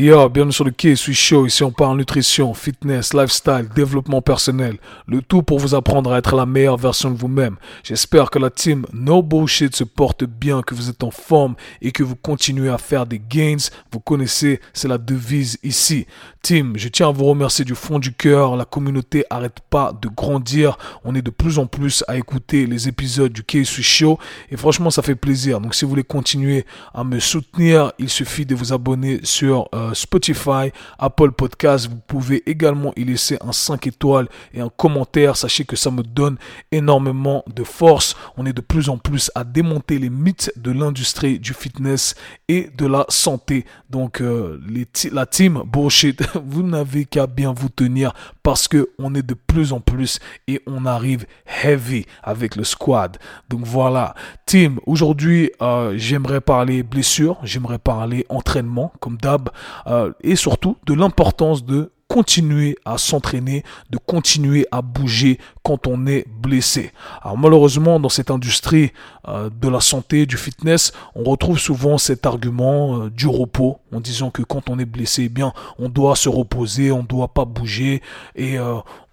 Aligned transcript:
Yo, 0.00 0.28
bienvenue 0.28 0.52
sur 0.52 0.64
le 0.64 0.70
Quai 0.70 0.94
suis 0.94 1.12
Show. 1.12 1.46
Ici, 1.46 1.64
on 1.64 1.72
parle 1.72 1.98
nutrition, 1.98 2.54
fitness, 2.54 3.12
lifestyle, 3.14 3.68
développement 3.74 4.22
personnel. 4.22 4.76
Le 5.06 5.22
tout 5.22 5.42
pour 5.42 5.58
vous 5.58 5.74
apprendre 5.74 6.12
à 6.12 6.18
être 6.18 6.36
la 6.36 6.46
meilleure 6.46 6.76
version 6.76 7.10
de 7.10 7.16
vous-même. 7.16 7.56
J'espère 7.82 8.30
que 8.30 8.38
la 8.38 8.50
team 8.50 8.86
No 8.92 9.22
Bullshit 9.22 9.74
se 9.74 9.84
porte 9.84 10.22
bien, 10.24 10.62
que 10.62 10.74
vous 10.74 10.88
êtes 10.88 11.02
en 11.02 11.10
forme 11.10 11.56
et 11.82 11.90
que 11.90 12.02
vous 12.02 12.16
continuez 12.16 12.68
à 12.68 12.78
faire 12.78 13.06
des 13.06 13.18
gains. 13.18 13.56
Vous 13.90 13.98
connaissez, 14.00 14.60
c'est 14.72 14.88
la 14.88 14.98
devise 14.98 15.58
ici. 15.62 16.06
Je 16.50 16.88
tiens 16.88 17.08
à 17.08 17.12
vous 17.12 17.26
remercier 17.26 17.62
du 17.62 17.74
fond 17.74 17.98
du 17.98 18.14
cœur. 18.14 18.56
La 18.56 18.64
communauté 18.64 19.22
arrête 19.28 19.60
pas 19.68 19.92
de 19.92 20.08
grandir. 20.08 20.78
On 21.04 21.14
est 21.14 21.20
de 21.20 21.30
plus 21.30 21.58
en 21.58 21.66
plus 21.66 22.02
à 22.08 22.16
écouter 22.16 22.64
les 22.66 22.88
épisodes 22.88 23.30
du 23.30 23.44
suis 23.66 23.82
Show. 23.82 24.18
Et 24.50 24.56
franchement, 24.56 24.90
ça 24.90 25.02
fait 25.02 25.14
plaisir. 25.14 25.60
Donc, 25.60 25.74
si 25.74 25.84
vous 25.84 25.90
voulez 25.90 26.04
continuer 26.04 26.64
à 26.94 27.04
me 27.04 27.18
soutenir, 27.18 27.92
il 27.98 28.08
suffit 28.08 28.46
de 28.46 28.54
vous 28.54 28.72
abonner 28.72 29.20
sur 29.24 29.68
euh, 29.74 29.92
Spotify, 29.92 30.72
Apple 30.98 31.32
Podcast. 31.32 31.86
Vous 31.90 32.00
pouvez 32.06 32.42
également 32.48 32.94
y 32.96 33.04
laisser 33.04 33.36
un 33.42 33.52
5 33.52 33.86
étoiles 33.86 34.28
et 34.54 34.62
un 34.62 34.70
commentaire. 34.70 35.36
Sachez 35.36 35.66
que 35.66 35.76
ça 35.76 35.90
me 35.90 36.02
donne 36.02 36.38
énormément 36.72 37.44
de 37.54 37.62
force. 37.62 38.16
On 38.38 38.46
est 38.46 38.54
de 38.54 38.62
plus 38.62 38.88
en 38.88 38.96
plus 38.96 39.30
à 39.34 39.44
démonter 39.44 39.98
les 39.98 40.08
mythes 40.08 40.50
de 40.56 40.70
l'industrie 40.72 41.38
du 41.38 41.52
fitness 41.52 42.14
et 42.48 42.70
de 42.74 42.86
la 42.86 43.04
santé. 43.10 43.66
Donc 43.90 44.22
euh, 44.22 44.58
la 45.12 45.26
team 45.26 45.62
bullshit, 45.66 46.22
vous 46.38 46.62
n'avez 46.62 47.04
qu'à 47.04 47.26
bien 47.26 47.52
vous 47.52 47.68
tenir 47.68 48.12
parce 48.42 48.68
que 48.68 48.88
on 48.98 49.14
est 49.14 49.26
de 49.26 49.34
plus 49.34 49.72
en 49.72 49.80
plus 49.80 50.20
et 50.46 50.60
on 50.66 50.86
arrive 50.86 51.26
heavy 51.62 52.06
avec 52.22 52.56
le 52.56 52.64
squad. 52.64 53.18
Donc 53.48 53.60
voilà, 53.64 54.14
team. 54.46 54.80
Aujourd'hui, 54.86 55.50
euh, 55.62 55.94
j'aimerais 55.96 56.40
parler 56.40 56.82
blessure, 56.82 57.38
j'aimerais 57.42 57.78
parler 57.78 58.26
entraînement 58.28 58.92
comme 59.00 59.16
d'hab. 59.16 59.50
Euh, 59.86 60.12
et 60.22 60.36
surtout 60.36 60.76
de 60.86 60.94
l'importance 60.94 61.64
de 61.64 61.92
continuer 62.08 62.76
à 62.84 62.96
s'entraîner, 62.96 63.62
de 63.90 63.98
continuer 63.98 64.66
à 64.72 64.80
bouger 64.80 65.38
quand 65.62 65.86
on 65.86 66.06
est 66.06 66.26
blessé. 66.28 66.92
Alors 67.22 67.36
malheureusement, 67.36 68.00
dans 68.00 68.08
cette 68.08 68.30
industrie 68.30 68.92
euh, 69.28 69.50
de 69.50 69.68
la 69.68 69.80
santé, 69.80 70.24
du 70.24 70.36
fitness, 70.36 70.92
on 71.14 71.22
retrouve 71.24 71.58
souvent 71.58 71.98
cet 71.98 72.24
argument 72.24 73.02
euh, 73.02 73.10
du 73.10 73.26
repos, 73.26 73.78
en 73.92 74.00
disant 74.00 74.30
que 74.30 74.42
quand 74.42 74.70
on 74.70 74.78
est 74.78 74.86
blessé, 74.86 75.24
eh 75.24 75.28
bien, 75.28 75.52
on 75.78 75.90
doit 75.90 76.16
se 76.16 76.30
reposer, 76.30 76.90
on 76.90 77.02
doit 77.02 77.28
pas 77.28 77.44
bouger 77.44 78.02
et 78.34 78.56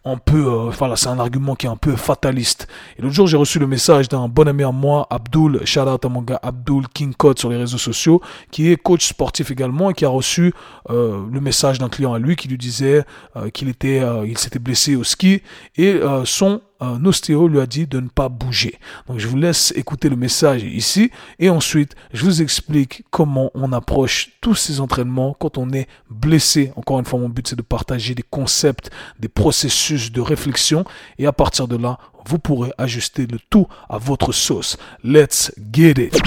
un 0.06 0.18
peu, 0.18 0.46
euh, 0.46 0.70
voilà, 0.70 0.96
c'est 0.96 1.08
un 1.08 1.20
argument 1.20 1.56
qui 1.56 1.66
est 1.66 1.70
un 1.70 1.76
peu 1.76 1.96
fataliste. 1.96 2.68
Et 2.98 3.02
l'autre 3.02 3.16
jour, 3.16 3.28
j'ai 3.28 3.38
reçu 3.38 3.58
le 3.58 3.66
message 3.66 4.08
d'un 4.08 4.28
bon 4.28 4.48
ami 4.48 4.64
à 4.64 4.72
moi, 4.72 5.08
Abdul, 5.10 5.62
shout 5.66 5.82
out 5.82 6.06
Abdul 6.44 6.88
King 6.94 7.14
Code 7.16 7.40
sur 7.40 7.50
les 7.50 7.58
réseaux 7.58 7.80
sociaux, 7.80 8.22
qui 8.52 8.72
est 8.72 8.78
coach 8.78 9.08
sportif 9.08 9.50
également 9.50 9.90
et 9.90 9.94
qui 9.96 10.06
a 10.06 10.10
reçu 10.10 10.54
euh, 10.92 11.24
le 11.32 11.42
message 11.42 11.80
d'un 11.80 11.90
client 11.90 12.14
à 12.14 12.20
lui 12.20 12.36
qui 12.36 12.48
lui 12.48 12.58
disait 12.58 13.04
euh, 13.36 13.50
qu'il 13.50 13.68
était, 13.68 14.04
il 14.26 14.38
s'était 14.38 14.60
blessé 14.60 14.96
au 14.96 15.04
ski 15.04 15.42
et 15.76 16.00
son 16.26 16.62
un 16.80 17.06
ostéo 17.06 17.48
lui 17.48 17.60
a 17.60 17.66
dit 17.66 17.88
de 17.88 18.00
ne 18.00 18.08
pas 18.08 18.30
bouger. 18.30 18.80
Donc 19.08 19.20
je 19.20 19.28
vous 19.28 19.38
laisse 19.38 19.74
écouter 19.76 20.10
le 20.10 20.16
message 20.16 20.64
ici 20.64 21.12
et 21.40 21.50
ensuite 21.50 21.96
je 22.14 22.24
vous 22.24 22.42
explique 22.42 23.04
comment 23.12 23.52
on 23.54 23.72
approche 23.72 24.32
tous 24.42 24.56
ces 24.56 24.80
entraînements 24.80 25.36
quand 25.40 25.58
on 25.58 25.72
est 25.72 25.88
blessé. 26.10 26.72
Encore 26.76 27.00
une 27.00 27.06
fois, 27.06 27.20
mon 27.20 27.30
but 27.30 27.48
c'est 27.48 27.56
de 27.56 27.62
partager 27.62 28.16
des 28.16 28.24
concepts, 28.24 28.92
des 29.20 29.30
processus 29.30 30.12
de 30.12 30.22
réflexion 30.22 30.86
et 31.18 31.26
à 31.26 31.34
partir 31.34 31.68
de 31.68 31.78
là, 31.78 31.98
vous 32.28 32.40
pourrez 32.40 32.72
ajuster 32.78 33.28
le 33.28 33.40
tout 33.50 33.68
à 33.90 33.98
votre 33.98 34.32
sauce. 34.32 34.78
Let's 35.04 35.52
get 35.72 35.92
it. 35.92 36.20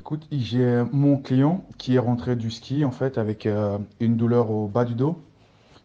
Écoute, 0.00 0.26
j'ai 0.32 0.84
mon 0.90 1.18
client 1.18 1.66
qui 1.76 1.96
est 1.96 1.98
rentré 1.98 2.34
du 2.34 2.50
ski 2.50 2.84
en 2.84 2.90
fait 2.90 3.18
avec 3.18 3.44
euh, 3.44 3.76
une 4.00 4.16
douleur 4.16 4.50
au 4.50 4.66
bas 4.66 4.86
du 4.86 4.94
dos 4.94 5.22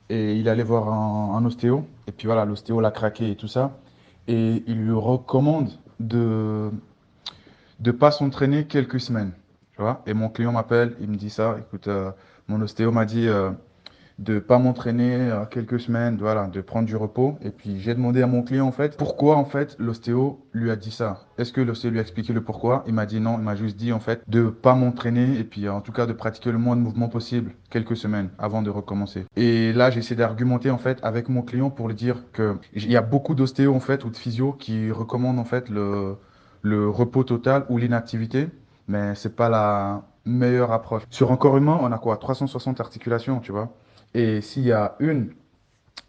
et 0.09 0.35
il 0.35 0.49
allait 0.49 0.63
voir 0.63 0.89
un, 0.89 1.43
ostéo. 1.45 1.85
Et 2.07 2.11
puis 2.11 2.27
voilà, 2.27 2.45
l'ostéo 2.45 2.79
l'a 2.81 2.91
craqué 2.91 3.31
et 3.31 3.35
tout 3.35 3.47
ça. 3.47 3.77
Et 4.27 4.63
il 4.67 4.83
lui 4.83 4.93
recommande 4.93 5.71
de 5.99 6.71
ne 7.79 7.91
pas 7.91 8.11
s'entraîner 8.11 8.65
quelques 8.65 8.99
semaines. 8.99 9.33
Tu 9.75 9.81
vois? 9.81 10.01
Et 10.05 10.13
mon 10.13 10.29
client 10.29 10.51
m'appelle, 10.51 10.95
il 11.01 11.09
me 11.09 11.15
dit 11.15 11.29
ça. 11.29 11.57
Écoute, 11.59 11.87
euh, 11.87 12.11
mon 12.47 12.61
ostéo 12.61 12.91
m'a 12.91 13.05
dit 13.05 13.27
euh, 13.27 13.51
de 14.19 14.40
pas 14.40 14.59
m'entraîner 14.59 15.16
euh, 15.16 15.46
quelques 15.46 15.79
semaines, 15.79 16.18
voilà, 16.19 16.47
de 16.47 16.62
prendre 16.62 16.88
du 16.88 16.96
repos. 16.96 17.38
Et 17.41 17.50
puis 17.50 17.79
j'ai 17.79 17.94
demandé 17.94 18.22
à 18.22 18.28
mon 18.28 18.44
client 18.44 18.68
en 18.68 18.72
fait 18.72 18.97
pourquoi 18.97 19.38
en 19.38 19.46
fait 19.46 19.75
l'ostéo 19.79 20.46
lui 20.53 20.72
a 20.72 20.75
dit 20.75 20.91
ça? 20.91 21.22
Est-ce 21.38 21.51
que 21.51 21.62
l'ostéo 21.62 21.91
lui 21.91 22.00
a 22.00 22.01
expliqué 22.01 22.34
le 22.34 22.44
pourquoi? 22.44 22.84
Il 22.88 22.94
m'a 22.94 23.06
dit 23.06 23.19
non, 23.19 23.38
il 23.38 23.44
m'a 23.44 23.56
juste 23.56 23.78
dit 23.78 23.91
en 23.91 24.00
fait 24.00 24.24
de 24.28 24.50
pas 24.50 24.75
m'entraîner 24.75 25.38
et 25.38 25.44
puis 25.44 25.68
en 25.69 25.81
tout 25.81 25.91
cas 25.91 26.06
de 26.06 26.13
pratiquer 26.13 26.51
le 26.51 26.57
moins 26.57 26.75
de 26.75 26.81
mouvements 26.81 27.09
possible 27.09 27.53
quelques 27.69 27.97
semaines 27.97 28.29
avant 28.38 28.62
de 28.62 28.69
recommencer. 28.69 29.25
Et 29.35 29.74
là 29.74 29.90
j'essaie 29.90 30.16
d'argumenter 30.16 30.69
en 30.69 30.78
fait 30.78 31.00
avec 31.03 31.30
mon 31.30 31.41
client 31.41 31.69
pour 31.69 31.88
lui 31.88 31.95
dire 31.95 32.24
que 32.34 32.57
il 32.74 32.91
y 32.91 32.97
a 32.97 33.01
beaucoup 33.01 33.35
d'ostéo 33.35 33.74
en 33.74 33.80
fait 33.80 34.06
ou 34.06 34.09
de 34.09 34.18
physio 34.18 34.53
qui 34.53 34.91
recommandent 34.91 35.40
en 35.40 35.45
fait 35.45 35.69
le 35.69 36.18
le 36.63 36.90
repos 36.90 37.24
total 37.24 37.66
ou 37.69 37.78
l'inactivité, 37.78 38.50
mais 38.88 39.16
c'est 39.16 39.35
pas 39.35 39.50
la 39.50 40.03
meilleure 40.25 40.72
approche. 40.72 41.03
Sur 41.09 41.31
un 41.31 41.38
corps 41.38 41.57
humain, 41.57 41.78
on 41.81 41.91
a 41.91 41.97
quoi? 41.97 42.18
360 42.18 42.80
articulations, 42.80 43.40
tu 43.40 43.51
vois? 43.51 43.74
Et 44.13 44.41
s'il 44.41 44.63
y 44.63 44.72
a 44.72 44.96
une, 45.00 45.34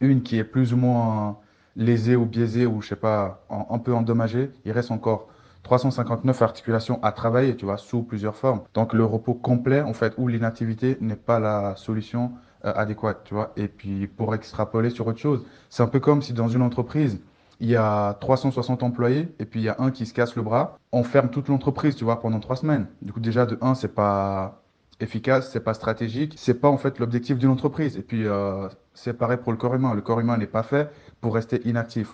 une 0.00 0.22
qui 0.22 0.38
est 0.38 0.44
plus 0.44 0.72
ou 0.72 0.76
moins 0.76 1.38
lésée 1.76 2.16
ou 2.16 2.26
biaisée 2.26 2.66
ou 2.66 2.82
je 2.82 2.88
sais 2.88 2.96
pas, 2.96 3.44
un, 3.50 3.78
peu 3.78 3.94
endommagée, 3.94 4.50
il 4.64 4.72
reste 4.72 4.90
encore 4.90 5.28
359 5.62 6.42
articulations 6.42 7.02
à 7.02 7.12
travailler, 7.12 7.56
tu 7.56 7.64
vois, 7.64 7.78
sous 7.78 8.02
plusieurs 8.02 8.36
formes. 8.36 8.62
Donc 8.74 8.92
le 8.92 9.04
repos 9.04 9.34
complet, 9.34 9.80
en 9.80 9.94
fait, 9.94 10.14
ou 10.18 10.28
l'inactivité 10.28 10.98
n'est 11.00 11.16
pas 11.16 11.40
la 11.40 11.74
solution 11.76 12.32
euh, 12.64 12.72
adéquate, 12.74 13.22
tu 13.24 13.34
vois. 13.34 13.52
Et 13.56 13.68
puis 13.68 14.06
pour 14.06 14.34
extrapoler 14.34 14.90
sur 14.90 15.06
autre 15.06 15.18
chose, 15.18 15.44
c'est 15.70 15.82
un 15.82 15.88
peu 15.88 16.00
comme 16.00 16.22
si 16.22 16.32
dans 16.34 16.48
une 16.48 16.62
entreprise, 16.62 17.20
il 17.60 17.68
y 17.70 17.76
a 17.76 18.14
360 18.20 18.82
employés 18.82 19.34
et 19.38 19.46
puis 19.46 19.60
il 19.60 19.64
y 19.64 19.68
a 19.68 19.76
un 19.78 19.90
qui 19.90 20.06
se 20.06 20.12
casse 20.12 20.36
le 20.36 20.42
bras, 20.42 20.78
on 20.92 21.02
ferme 21.02 21.30
toute 21.30 21.48
l'entreprise, 21.48 21.96
tu 21.96 22.04
vois, 22.04 22.20
pendant 22.20 22.40
trois 22.40 22.56
semaines. 22.56 22.86
Du 23.00 23.12
coup, 23.12 23.20
déjà, 23.20 23.46
de 23.46 23.56
un, 23.62 23.74
c'est 23.74 23.94
pas 23.94 24.63
efficace, 25.00 25.50
c'est 25.52 25.60
pas 25.60 25.74
stratégique, 25.74 26.34
c'est 26.36 26.60
pas 26.60 26.68
en 26.68 26.78
fait 26.78 26.98
l'objectif 26.98 27.38
d'une 27.38 27.50
entreprise. 27.50 27.96
Et 27.96 28.02
puis 28.02 28.26
euh, 28.26 28.68
c'est 28.94 29.14
pareil 29.14 29.38
pour 29.42 29.52
le 29.52 29.58
corps 29.58 29.74
humain. 29.74 29.94
Le 29.94 30.02
corps 30.02 30.20
humain 30.20 30.36
n'est 30.36 30.46
pas 30.46 30.62
fait 30.62 30.90
pour 31.20 31.34
rester 31.34 31.60
inactif. 31.66 32.12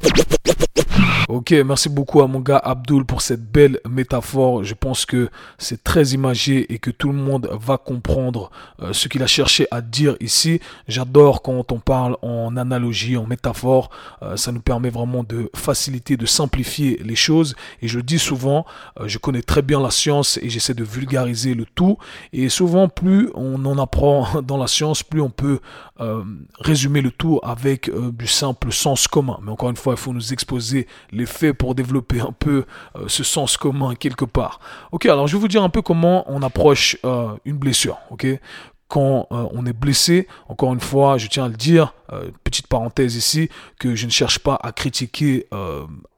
Ok, 1.32 1.52
merci 1.64 1.88
beaucoup 1.88 2.22
à 2.22 2.26
mon 2.26 2.40
gars 2.40 2.58
Abdul 2.58 3.04
pour 3.04 3.22
cette 3.22 3.52
belle 3.52 3.78
métaphore. 3.88 4.64
Je 4.64 4.74
pense 4.74 5.06
que 5.06 5.30
c'est 5.58 5.84
très 5.84 6.08
imagé 6.08 6.72
et 6.72 6.80
que 6.80 6.90
tout 6.90 7.12
le 7.12 7.18
monde 7.18 7.48
va 7.52 7.78
comprendre 7.78 8.50
euh, 8.82 8.92
ce 8.92 9.06
qu'il 9.06 9.22
a 9.22 9.28
cherché 9.28 9.68
à 9.70 9.80
dire 9.80 10.16
ici. 10.18 10.60
J'adore 10.88 11.42
quand 11.42 11.70
on 11.70 11.78
parle 11.78 12.16
en 12.22 12.56
analogie, 12.56 13.16
en 13.16 13.28
métaphore. 13.28 13.90
Euh, 14.22 14.36
ça 14.36 14.50
nous 14.50 14.60
permet 14.60 14.90
vraiment 14.90 15.22
de 15.22 15.52
faciliter, 15.54 16.16
de 16.16 16.26
simplifier 16.26 17.00
les 17.04 17.14
choses. 17.14 17.54
Et 17.80 17.86
je 17.86 18.00
dis 18.00 18.18
souvent, 18.18 18.66
euh, 18.98 19.06
je 19.06 19.18
connais 19.18 19.42
très 19.42 19.62
bien 19.62 19.80
la 19.80 19.92
science 19.92 20.36
et 20.42 20.50
j'essaie 20.50 20.74
de 20.74 20.82
vulgariser 20.82 21.54
le 21.54 21.64
tout. 21.64 21.96
Et 22.32 22.48
souvent, 22.48 22.88
plus 22.88 23.30
on 23.34 23.64
en 23.66 23.78
apprend 23.78 24.42
dans 24.42 24.56
la 24.56 24.66
science, 24.66 25.04
plus 25.04 25.20
on 25.20 25.30
peut 25.30 25.60
résumer 26.58 27.02
le 27.02 27.10
tout 27.10 27.40
avec 27.42 27.90
du 27.94 28.26
simple 28.26 28.72
sens 28.72 29.06
commun. 29.06 29.38
Mais 29.42 29.50
encore 29.50 29.68
une 29.68 29.76
fois, 29.76 29.92
il 29.92 29.98
faut 29.98 30.14
nous 30.14 30.32
exposer 30.40 30.86
les 31.12 31.26
faits 31.26 31.52
pour 31.52 31.74
développer 31.74 32.20
un 32.20 32.32
peu 32.32 32.64
euh, 32.96 33.04
ce 33.08 33.22
sens 33.22 33.58
commun 33.58 33.94
quelque 33.94 34.24
part. 34.24 34.60
Ok, 34.90 35.04
alors 35.04 35.26
je 35.26 35.36
vais 35.36 35.40
vous 35.40 35.48
dire 35.48 35.62
un 35.62 35.68
peu 35.68 35.82
comment 35.82 36.24
on 36.32 36.42
approche 36.42 36.96
euh, 37.04 37.36
une 37.44 37.58
blessure. 37.58 37.98
Ok, 38.10 38.26
quand 38.88 39.26
euh, 39.30 39.46
on 39.52 39.66
est 39.66 39.74
blessé, 39.74 40.26
encore 40.48 40.72
une 40.72 40.80
fois, 40.80 41.18
je 41.18 41.26
tiens 41.26 41.44
à 41.44 41.48
le 41.48 41.56
dire, 41.56 41.94
petite 42.42 42.66
parenthèse 42.66 43.14
ici, 43.14 43.50
que 43.78 43.94
je 43.94 44.06
ne 44.06 44.10
cherche 44.10 44.38
pas 44.38 44.58
à 44.60 44.72
critiquer 44.72 45.46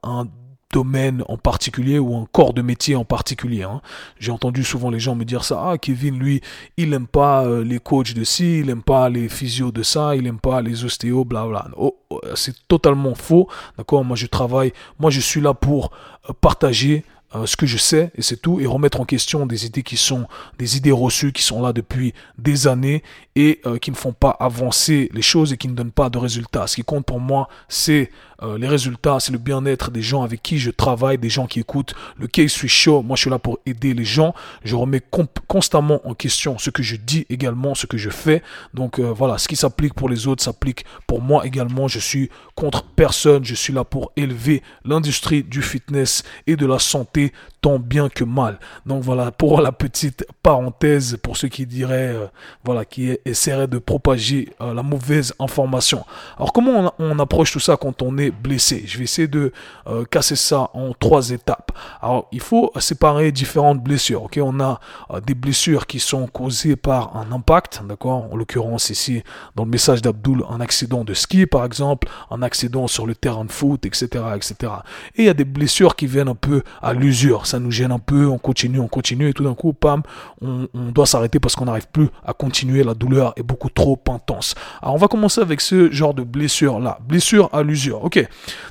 un 0.01 0.25
domaine 0.73 1.23
en 1.29 1.37
particulier 1.37 1.99
ou 1.99 2.17
un 2.17 2.27
corps 2.31 2.53
de 2.53 2.61
métier 2.61 2.95
en 2.95 3.05
particulier. 3.05 3.63
Hein. 3.63 3.81
J'ai 4.19 4.31
entendu 4.31 4.63
souvent 4.63 4.89
les 4.89 4.99
gens 4.99 5.15
me 5.15 5.23
dire 5.23 5.45
ça. 5.45 5.63
Ah, 5.69 5.77
Kevin, 5.77 6.17
lui, 6.19 6.41
il 6.75 6.89
n'aime 6.89 7.07
pas 7.07 7.45
euh, 7.45 7.63
les 7.63 7.79
coachs 7.79 8.13
de 8.13 8.23
ci, 8.23 8.59
il 8.59 8.65
n'aime 8.65 8.81
pas 8.81 9.07
les 9.09 9.29
physios 9.29 9.71
de 9.71 9.83
ça, 9.83 10.15
il 10.15 10.23
n'aime 10.23 10.39
pas 10.39 10.61
les 10.61 10.83
ostéos, 10.83 11.23
bla 11.23 11.45
bla. 11.45 11.67
Oh, 11.77 11.95
oh, 12.09 12.19
c'est 12.35 12.67
totalement 12.67 13.15
faux. 13.15 13.47
D'accord 13.77 14.03
Moi, 14.03 14.17
je 14.17 14.25
travaille, 14.25 14.73
moi, 14.99 15.11
je 15.11 15.19
suis 15.19 15.41
là 15.41 15.53
pour 15.53 15.91
euh, 16.29 16.33
partager 16.41 17.05
euh, 17.35 17.45
ce 17.47 17.57
que 17.57 17.65
je 17.65 17.77
sais 17.77 18.11
et 18.15 18.21
c'est 18.21 18.37
tout 18.37 18.59
et 18.59 18.67
remettre 18.67 19.01
en 19.01 19.05
question 19.05 19.47
des 19.47 19.65
idées 19.65 19.81
qui 19.81 19.97
sont 19.97 20.27
des 20.59 20.77
idées 20.77 20.91
reçues 20.91 21.31
qui 21.31 21.41
sont 21.41 21.61
là 21.61 21.73
depuis 21.73 22.13
des 22.37 22.67
années 22.67 23.01
et 23.35 23.59
euh, 23.65 23.79
qui 23.79 23.89
ne 23.89 23.95
font 23.95 24.13
pas 24.13 24.29
avancer 24.39 25.09
les 25.13 25.23
choses 25.23 25.51
et 25.51 25.57
qui 25.57 25.67
ne 25.67 25.73
donnent 25.73 25.91
pas 25.91 26.11
de 26.11 26.19
résultats. 26.19 26.67
Ce 26.67 26.75
qui 26.75 26.83
compte 26.83 27.05
pour 27.05 27.19
moi, 27.19 27.49
c'est 27.67 28.11
euh, 28.43 28.59
les 28.59 28.67
résultats, 28.67 29.19
c'est 29.19 29.31
le 29.31 29.39
bien-être 29.39 29.89
des 29.89 30.03
gens 30.03 30.21
avec 30.21 30.43
qui 30.43 30.59
je 30.59 30.69
travaille, 30.69 31.17
des 31.17 31.29
gens 31.29 31.47
qui 31.47 31.59
écoutent 31.59 31.95
le 32.19 32.27
Case 32.27 32.51
Suis 32.51 32.67
Show. 32.67 33.01
Moi, 33.01 33.15
je 33.15 33.21
suis 33.21 33.29
là 33.31 33.39
pour 33.39 33.57
aider 33.65 33.95
les 33.95 34.05
gens. 34.05 34.35
Je 34.63 34.75
remets 34.75 35.01
constamment 35.47 36.07
en 36.07 36.13
question 36.13 36.59
ce 36.59 36.69
que 36.69 36.83
je 36.83 36.95
dis 36.95 37.25
également, 37.29 37.73
ce 37.73 37.87
que 37.87 37.97
je 37.97 38.11
fais. 38.11 38.43
Donc 38.75 38.99
voilà, 38.99 39.37
ce 39.39 39.47
qui 39.47 39.55
s'applique 39.55 39.93
pour 39.93 40.09
les 40.09 40.27
autres 40.27 40.43
s'applique 40.43 40.85
pour 41.07 41.21
moi 41.21 41.45
également. 41.47 41.87
Je 41.87 41.99
suis 41.99 42.29
contre 42.55 42.83
personne. 42.83 43.43
Je 43.45 43.55
suis 43.55 43.73
là 43.73 43.83
pour 43.83 44.11
élever 44.15 44.61
l'industrie 44.85 45.43
du 45.43 45.61
fitness 45.61 46.23
et 46.45 46.55
de 46.55 46.65
la 46.65 46.79
santé 46.79 47.22
tant 47.63 47.79
bien 47.79 48.09
que 48.09 48.23
mal. 48.23 48.59
Donc 48.85 49.03
voilà 49.03 49.31
pour 49.31 49.61
la 49.61 49.71
petite 49.71 50.27
parenthèse 50.43 51.17
pour 51.23 51.37
ceux 51.37 51.47
qui 51.47 51.65
diraient, 51.65 52.13
euh, 52.13 52.27
voilà, 52.63 52.83
qui 52.83 53.17
essaieraient 53.25 53.67
de 53.67 53.77
propager 53.77 54.49
euh, 54.61 54.73
la 54.73 54.83
mauvaise 54.83 55.33
information. 55.39 56.05
Alors 56.37 56.51
comment 56.51 56.93
on, 56.99 57.19
approche 57.19 57.53
tout 57.53 57.61
ça 57.61 57.77
quand 57.77 58.01
on 58.01 58.17
est 58.17 58.31
blessé? 58.31 58.83
Je 58.85 58.97
vais 58.97 59.05
essayer 59.05 59.29
de 59.29 59.53
euh, 59.87 60.03
casser 60.03 60.35
ça 60.35 60.69
en 60.73 60.93
trois 60.93 61.29
étapes. 61.29 61.71
Alors 62.01 62.27
il 62.33 62.41
faut 62.41 62.71
séparer 62.79 63.31
différentes 63.31 63.81
blessures. 63.81 64.23
Ok, 64.23 64.39
on 64.43 64.59
a 64.59 64.79
des 65.25 65.35
blessures 65.35 65.87
qui 65.87 65.99
sont 65.99 66.27
causées 66.27 66.75
par 66.75 67.15
un 67.15 67.31
impact, 67.31 67.81
d'accord? 67.87 68.27
En 68.31 68.35
l'occurrence 68.35 68.89
ici 68.89 69.23
dans 69.55 69.63
le 69.63 69.69
message 69.69 70.01
d'Abdul, 70.01 70.43
un 70.49 70.59
accident 70.59 71.05
de 71.05 71.13
ski 71.13 71.45
par 71.45 71.63
exemple, 71.63 72.09
un 72.29 72.41
accident 72.41 72.87
sur 72.87 73.05
le 73.05 73.15
terrain 73.15 73.45
de 73.45 73.51
foot, 73.51 73.85
etc., 73.85 74.05
etc. 74.35 74.73
Et 75.15 75.23
il 75.23 75.25
y 75.25 75.29
a 75.29 75.33
des 75.33 75.45
blessures 75.45 75.95
qui 75.95 76.07
viennent 76.07 76.27
un 76.27 76.35
peu 76.35 76.63
à 76.81 76.93
l'usure 76.93 77.12
ça 77.43 77.59
nous 77.59 77.71
gêne 77.71 77.91
un 77.91 77.99
peu, 77.99 78.27
on 78.27 78.37
continue, 78.37 78.79
on 78.79 78.87
continue, 78.87 79.29
et 79.29 79.33
tout 79.33 79.43
d'un 79.43 79.53
coup, 79.53 79.73
pam, 79.73 80.01
on, 80.41 80.67
doit 80.91 81.05
s'arrêter 81.05 81.39
parce 81.39 81.55
qu'on 81.55 81.65
n'arrive 81.65 81.87
plus 81.91 82.09
à 82.25 82.33
continuer, 82.33 82.83
la 82.83 82.93
douleur 82.93 83.33
est 83.35 83.43
beaucoup 83.43 83.69
trop 83.69 83.99
intense. 84.09 84.55
Alors 84.81 84.95
on 84.95 84.97
va 84.97 85.07
commencer 85.07 85.41
avec 85.41 85.61
ce 85.61 85.91
genre 85.91 86.13
de 86.13 86.23
blessure 86.23 86.79
là, 86.79 86.99
blessure 87.07 87.49
à 87.53 87.63
l'usure, 87.63 88.03
ok. 88.03 88.27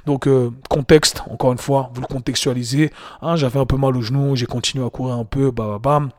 Donc 0.07 0.27
euh, 0.27 0.51
contexte, 0.69 1.23
encore 1.31 1.53
une 1.53 1.59
fois, 1.59 1.91
vous 1.95 2.01
le 2.01 2.07
contextualisez, 2.07 2.91
hein, 3.23 3.37
j'avais 3.37 3.59
un 3.59 3.67
peu 3.67 3.77
mal 3.77 3.97
au 3.97 4.03
genou, 4.03 4.37
j'ai 4.37 4.47
continué 4.47 4.85
à 4.85 4.91
courir 4.91 5.17
un 5.17 5.25
peu, 5.25 5.51
bam, 5.51 5.79
bam, 5.79 6.11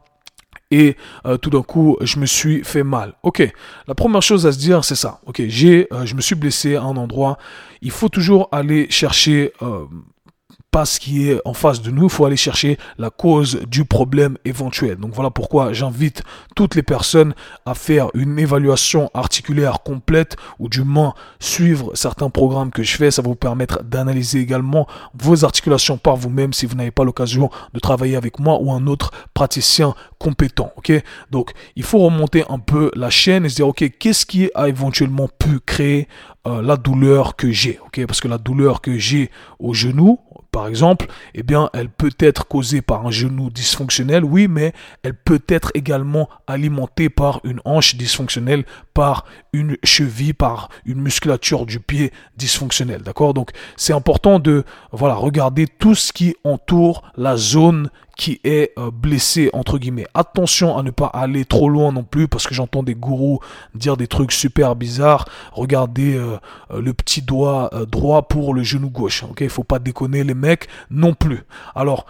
et 0.71 0.97
euh, 1.25 1.37
tout 1.37 1.49
d'un 1.49 1.61
coup 1.61 1.97
je 2.01 2.19
me 2.19 2.25
suis 2.25 2.63
fait 2.63 2.83
mal. 2.83 3.13
Ok, 3.23 3.47
la 3.87 3.95
première 3.95 4.21
chose 4.21 4.45
à 4.47 4.51
se 4.51 4.57
dire 4.57 4.83
c'est 4.83 4.95
ça. 4.95 5.19
Ok, 5.25 5.41
j'ai, 5.47 5.87
euh, 5.93 6.05
je 6.05 6.15
me 6.15 6.21
suis 6.21 6.35
blessé 6.35 6.75
à 6.75 6.83
un 6.83 6.97
endroit. 6.97 7.37
Il 7.81 7.91
faut 7.91 8.09
toujours 8.09 8.49
aller 8.51 8.89
chercher 8.89 9.51
pas 10.73 10.85
ce 10.85 10.99
qui 10.99 11.29
est 11.29 11.39
en 11.45 11.53
face 11.53 11.83
de 11.83 11.91
nous, 11.91 12.05
il 12.05 12.09
faut 12.09 12.25
aller 12.25 12.35
chercher 12.35 12.79
la 12.97 13.11
cause 13.11 13.59
du 13.67 13.85
problème 13.85 14.39
éventuel. 14.43 14.95
Donc 14.95 15.13
voilà 15.13 15.29
pourquoi 15.29 15.71
j'invite 15.71 16.23
toutes 16.55 16.73
les 16.73 16.81
personnes 16.81 17.35
à 17.67 17.75
faire 17.75 18.07
une 18.15 18.39
évaluation 18.39 19.11
articulaire 19.13 19.83
complète 19.83 20.35
ou 20.57 20.69
du 20.69 20.81
moins 20.81 21.13
suivre 21.39 21.91
certains 21.93 22.31
programmes 22.31 22.71
que 22.71 22.81
je 22.81 22.97
fais. 22.97 23.11
Ça 23.11 23.21
va 23.21 23.27
vous 23.27 23.35
permettre 23.35 23.83
d'analyser 23.83 24.39
également 24.39 24.87
vos 25.13 25.45
articulations 25.45 25.97
par 25.97 26.15
vous-même 26.15 26.53
si 26.53 26.65
vous 26.65 26.75
n'avez 26.75 26.89
pas 26.89 27.03
l'occasion 27.03 27.51
de 27.75 27.79
travailler 27.79 28.15
avec 28.15 28.39
moi 28.39 28.57
ou 28.59 28.71
un 28.71 28.87
autre 28.87 29.11
praticien 29.35 29.93
compétent. 30.17 30.73
Ok, 30.77 30.91
donc 31.29 31.51
il 31.75 31.83
faut 31.83 31.99
remonter 31.99 32.45
un 32.49 32.57
peu 32.57 32.89
la 32.95 33.11
chaîne 33.11 33.45
et 33.45 33.49
se 33.49 33.55
dire 33.57 33.67
ok 33.67 33.91
qu'est-ce 33.99 34.25
qui 34.25 34.49
a 34.55 34.69
éventuellement 34.69 35.27
pu 35.37 35.59
créer 35.59 36.07
euh, 36.47 36.61
la 36.61 36.77
douleur 36.77 37.35
que 37.35 37.51
j'ai. 37.51 37.79
Ok, 37.85 38.05
parce 38.07 38.19
que 38.19 38.27
la 38.27 38.37
douleur 38.37 38.81
que 38.81 38.97
j'ai 38.97 39.29
au 39.59 39.73
genou 39.73 40.19
par 40.51 40.68
exemple, 40.68 41.07
eh 41.33 41.44
bien, 41.44 41.69
elle 41.74 41.89
peut 41.89 42.13
être 42.19 42.47
causée 42.47 42.81
par 42.81 43.06
un 43.06 43.12
genou 43.12 43.50
dysfonctionnel, 43.50 44.24
oui, 44.24 44.47
mais 44.47 44.74
elle 45.03 45.15
peut 45.15 45.41
être 45.47 45.71
également 45.74 46.30
alimentée 46.47 47.09
par 47.09 47.41
une 47.44 47.59
hanche 47.65 47.95
dysfonctionnelle, 47.95 48.65
par 48.93 49.25
une 49.53 49.77
cheville, 49.83 50.33
par 50.33 50.69
une 50.85 51.01
musculature 51.01 51.65
du 51.65 51.79
pied 51.79 52.11
dysfonctionnelle. 52.37 53.01
D'accord? 53.01 53.33
Donc, 53.33 53.51
c'est 53.75 53.93
important 53.93 54.39
de 54.39 54.63
voilà 54.91 55.15
regarder 55.15 55.67
tout 55.67 55.95
ce 55.95 56.13
qui 56.13 56.35
entoure 56.43 57.03
la 57.15 57.37
zone 57.37 57.89
qui 58.17 58.39
est 58.43 58.71
euh, 58.77 58.91
blessé 58.91 59.49
entre 59.53 59.77
guillemets. 59.77 60.05
Attention 60.13 60.77
à 60.77 60.83
ne 60.83 60.91
pas 60.91 61.07
aller 61.07 61.45
trop 61.45 61.69
loin 61.69 61.91
non 61.91 62.03
plus 62.03 62.27
parce 62.27 62.47
que 62.47 62.53
j'entends 62.53 62.83
des 62.83 62.95
gourous 62.95 63.39
dire 63.73 63.97
des 63.97 64.07
trucs 64.07 64.31
super 64.31 64.75
bizarres. 64.75 65.27
Regardez 65.51 66.15
euh, 66.15 66.37
euh, 66.71 66.81
le 66.81 66.93
petit 66.93 67.21
doigt 67.21 67.71
droit 67.89 68.23
pour 68.23 68.53
le 68.53 68.63
genou 68.63 68.89
gauche. 68.89 69.23
Ok, 69.23 69.41
il 69.41 69.49
faut 69.49 69.63
pas 69.63 69.79
déconner 69.79 70.23
les 70.23 70.33
mecs 70.33 70.67
non 70.89 71.13
plus. 71.13 71.43
Alors, 71.75 72.05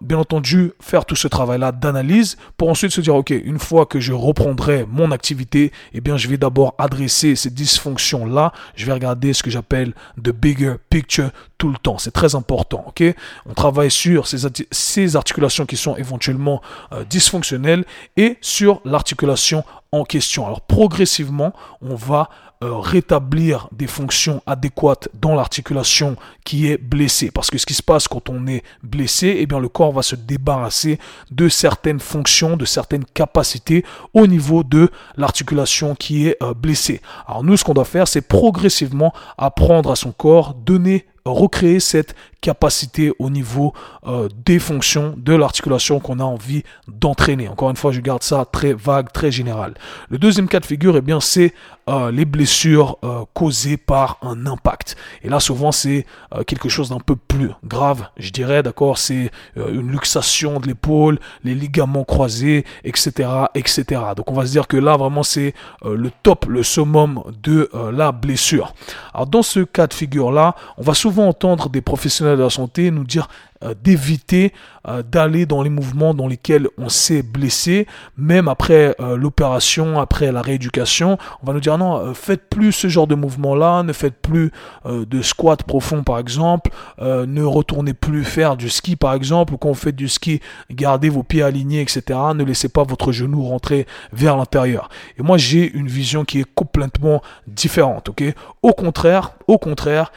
bien 0.00 0.18
entendu, 0.18 0.72
faire 0.80 1.04
tout 1.04 1.16
ce 1.16 1.28
travail 1.28 1.58
là 1.58 1.72
d'analyse 1.72 2.36
pour 2.56 2.68
ensuite 2.68 2.92
se 2.92 3.00
dire 3.00 3.14
ok, 3.14 3.30
une 3.30 3.58
fois 3.58 3.86
que 3.86 4.00
je 4.00 4.12
reprendrai 4.12 4.86
mon 4.88 5.10
activité, 5.10 5.72
eh 5.92 6.00
bien 6.00 6.15
je 6.16 6.28
vais 6.28 6.36
d'abord 6.36 6.74
adresser 6.78 7.36
ces 7.36 7.50
dysfonctions 7.50 8.26
là. 8.26 8.52
Je 8.74 8.86
vais 8.86 8.92
regarder 8.92 9.32
ce 9.32 9.42
que 9.42 9.50
j'appelle 9.50 9.92
the 10.22 10.30
bigger 10.30 10.74
picture 10.90 11.30
tout 11.58 11.70
le 11.70 11.78
temps. 11.78 11.98
C'est 11.98 12.10
très 12.10 12.34
important. 12.34 12.84
Ok, 12.88 13.02
on 13.46 13.54
travaille 13.54 13.90
sur 13.90 14.26
ces, 14.26 14.38
ces 14.70 15.16
articulations 15.16 15.66
qui 15.66 15.76
sont 15.76 15.96
éventuellement 15.96 16.60
euh, 16.92 17.04
dysfonctionnelles 17.04 17.84
et 18.16 18.36
sur 18.40 18.80
l'articulation 18.84 19.64
en 19.92 20.04
question. 20.04 20.46
Alors 20.46 20.60
progressivement, 20.60 21.52
on 21.80 21.94
va 21.94 22.28
euh, 22.64 22.78
rétablir 22.78 23.68
des 23.70 23.86
fonctions 23.86 24.42
adéquates 24.46 25.08
dans 25.12 25.34
l'articulation 25.34 26.16
qui 26.44 26.70
est 26.70 26.78
blessée. 26.78 27.30
Parce 27.30 27.50
que 27.50 27.58
ce 27.58 27.66
qui 27.66 27.74
se 27.74 27.82
passe 27.82 28.08
quand 28.08 28.30
on 28.30 28.46
est 28.46 28.62
blessé, 28.82 29.36
eh 29.40 29.46
bien 29.46 29.58
le 29.58 29.68
corps 29.68 29.92
va 29.92 30.02
se 30.02 30.16
débarrasser 30.16 30.98
de 31.30 31.48
certaines 31.48 32.00
fonctions, 32.00 32.56
de 32.56 32.64
certaines 32.64 33.04
capacités 33.04 33.84
au 34.14 34.26
niveau 34.26 34.62
de 34.62 34.90
l'articulation 35.16 35.94
qui 35.94 36.28
est 36.28 36.42
euh, 36.42 36.54
blessée. 36.54 37.02
Alors 37.26 37.44
nous, 37.44 37.56
ce 37.56 37.64
qu'on 37.64 37.74
doit 37.74 37.84
faire, 37.84 38.08
c'est 38.08 38.22
progressivement 38.22 39.12
apprendre 39.36 39.90
à 39.90 39.96
son 39.96 40.12
corps, 40.12 40.54
donner 40.54 41.04
recréer 41.26 41.80
cette 41.80 42.14
capacité 42.40 43.12
au 43.18 43.30
niveau 43.30 43.72
euh, 44.06 44.28
des 44.44 44.58
fonctions 44.58 45.14
de 45.16 45.34
l'articulation 45.34 46.00
qu'on 46.00 46.20
a 46.20 46.24
envie 46.24 46.62
d'entraîner. 46.88 47.48
Encore 47.48 47.70
une 47.70 47.76
fois, 47.76 47.92
je 47.92 48.00
garde 48.00 48.22
ça 48.22 48.44
très 48.50 48.72
vague, 48.72 49.10
très 49.12 49.30
général. 49.30 49.74
Le 50.10 50.18
deuxième 50.18 50.48
cas 50.48 50.60
de 50.60 50.66
figure, 50.66 50.96
eh 50.96 51.00
bien, 51.00 51.20
c'est 51.20 51.54
euh, 51.88 52.10
les 52.10 52.24
blessures 52.24 52.98
euh, 53.04 53.24
causées 53.32 53.76
par 53.76 54.18
un 54.22 54.46
impact. 54.46 54.96
Et 55.22 55.28
là, 55.28 55.40
souvent, 55.40 55.72
c'est 55.72 56.06
quelque 56.46 56.68
chose 56.68 56.90
d'un 56.90 57.00
peu 57.00 57.16
plus 57.16 57.50
grave, 57.64 58.08
je 58.16 58.30
dirais, 58.30 58.62
d'accord? 58.62 58.98
C'est 58.98 59.30
une 59.56 59.90
luxation 59.90 60.60
de 60.60 60.66
l'épaule, 60.66 61.18
les 61.44 61.54
ligaments 61.54 62.04
croisés, 62.04 62.64
etc., 62.84 63.28
etc. 63.54 63.84
Donc, 64.16 64.30
on 64.30 64.34
va 64.34 64.46
se 64.46 64.50
dire 64.52 64.66
que 64.66 64.76
là, 64.76 64.96
vraiment, 64.96 65.22
c'est 65.22 65.54
le 65.84 66.10
top, 66.22 66.46
le 66.46 66.62
summum 66.62 67.22
de 67.42 67.70
la 67.92 68.12
blessure. 68.12 68.74
Alors, 69.14 69.26
dans 69.26 69.42
ce 69.42 69.60
cas 69.60 69.86
de 69.86 69.94
figure-là, 69.94 70.54
on 70.76 70.82
va 70.82 70.94
souvent 70.94 71.28
entendre 71.28 71.70
des 71.70 71.80
professionnels 71.80 72.25
de 72.34 72.42
la 72.42 72.50
santé 72.50 72.90
nous 72.90 73.04
dire 73.04 73.28
euh, 73.64 73.74
d'éviter 73.82 74.52
euh, 74.86 75.02
d'aller 75.02 75.46
dans 75.46 75.62
les 75.62 75.70
mouvements 75.70 76.12
dans 76.12 76.26
lesquels 76.26 76.68
on 76.76 76.90
s'est 76.90 77.22
blessé, 77.22 77.86
même 78.18 78.48
après 78.48 78.94
euh, 79.00 79.16
l'opération, 79.16 79.98
après 79.98 80.30
la 80.30 80.42
rééducation. 80.42 81.16
On 81.42 81.46
va 81.46 81.54
nous 81.54 81.60
dire 81.60 81.78
non, 81.78 82.12
faites 82.12 82.50
plus 82.50 82.72
ce 82.72 82.88
genre 82.88 83.06
de 83.06 83.14
mouvement-là, 83.14 83.82
ne 83.82 83.94
faites 83.94 84.20
plus 84.20 84.50
de 84.84 85.22
squat 85.22 85.62
profond 85.62 86.02
par 86.02 86.18
exemple, 86.18 86.70
ne 87.00 87.42
retournez 87.42 87.94
plus 87.94 88.24
faire 88.24 88.56
du 88.56 88.68
ski 88.68 88.96
par 88.96 89.14
exemple, 89.14 89.54
ou 89.54 89.56
quand 89.56 89.68
vous 89.68 89.74
faites 89.74 89.96
du 89.96 90.08
ski, 90.08 90.40
gardez 90.70 91.08
vos 91.08 91.22
pieds 91.22 91.42
alignés, 91.42 91.80
etc. 91.80 92.02
Ne 92.34 92.44
laissez 92.44 92.68
pas 92.68 92.82
votre 92.82 93.12
genou 93.12 93.44
rentrer 93.44 93.86
vers 94.12 94.36
l'intérieur. 94.36 94.88
Et 95.18 95.22
moi 95.22 95.38
j'ai 95.38 95.70
une 95.72 95.88
vision 95.88 96.24
qui 96.24 96.40
est 96.40 96.54
complètement 96.54 97.22
différente, 97.46 98.10
ok? 98.10 98.22
Au 98.62 98.72
contraire, 98.72 99.32
au 99.46 99.58
contraire, 99.58 100.12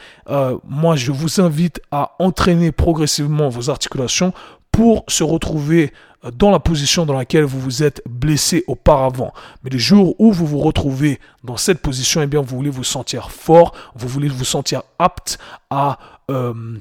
moi 0.68 0.96
je 0.96 1.12
vous 1.12 1.40
invite 1.40 1.80
à 1.90 2.12
entraîner 2.18 2.72
progressivement 2.72 3.29
vos 3.48 3.70
articulations 3.70 4.32
pour 4.72 5.04
se 5.08 5.24
retrouver 5.24 5.92
euh, 6.24 6.30
dans 6.30 6.50
la 6.50 6.60
position 6.60 7.06
dans 7.06 7.14
laquelle 7.14 7.44
vous 7.44 7.60
vous 7.60 7.82
êtes 7.82 8.02
blessé 8.08 8.64
auparavant. 8.66 9.32
Mais 9.64 9.70
le 9.70 9.78
jour 9.78 10.14
où 10.18 10.32
vous 10.32 10.46
vous 10.46 10.60
retrouvez 10.60 11.20
dans 11.44 11.56
cette 11.56 11.80
position, 11.80 12.22
eh 12.22 12.26
bien, 12.26 12.40
vous 12.40 12.56
voulez 12.56 12.70
vous 12.70 12.84
sentir 12.84 13.30
fort, 13.30 13.74
vous 13.94 14.08
voulez 14.08 14.28
vous 14.28 14.44
sentir 14.44 14.82
apte 14.98 15.38
à 15.70 15.98
euh, 16.30 16.78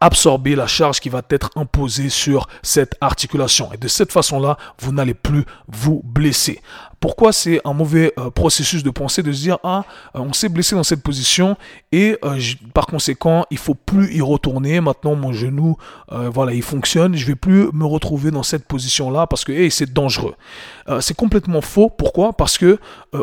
absorber 0.00 0.56
la 0.56 0.66
charge 0.66 1.00
qui 1.00 1.08
va 1.08 1.22
être 1.30 1.50
imposée 1.56 2.08
sur 2.08 2.48
cette 2.62 2.96
articulation. 3.00 3.72
Et 3.72 3.76
de 3.76 3.88
cette 3.88 4.12
façon-là, 4.12 4.58
vous 4.80 4.92
n'allez 4.92 5.14
plus 5.14 5.44
vous 5.68 6.02
blesser. 6.04 6.60
Pourquoi 7.02 7.32
c'est 7.32 7.60
un 7.64 7.72
mauvais 7.72 8.12
euh, 8.16 8.30
processus 8.30 8.84
de 8.84 8.90
pensée 8.90 9.24
de 9.24 9.32
se 9.32 9.40
dire 9.40 9.58
ah 9.64 9.84
euh, 10.14 10.20
on 10.20 10.32
s'est 10.32 10.48
blessé 10.48 10.76
dans 10.76 10.84
cette 10.84 11.02
position 11.02 11.56
et 11.90 12.16
euh, 12.24 12.38
par 12.74 12.86
conséquent 12.86 13.44
il 13.50 13.58
faut 13.58 13.74
plus 13.74 14.14
y 14.14 14.20
retourner. 14.20 14.80
Maintenant 14.80 15.16
mon 15.16 15.32
genou 15.32 15.76
voilà 16.08 16.52
il 16.52 16.62
fonctionne. 16.62 17.16
Je 17.16 17.26
vais 17.26 17.34
plus 17.34 17.72
me 17.72 17.84
retrouver 17.84 18.30
dans 18.30 18.44
cette 18.44 18.66
position 18.66 19.10
là 19.10 19.26
parce 19.26 19.44
que 19.44 19.68
c'est 19.70 19.92
dangereux. 19.92 20.34
c'est 21.00 21.16
complètement 21.16 21.60
faux. 21.60 21.90
Pourquoi? 21.90 22.34
Parce 22.34 22.56
que 22.56 22.78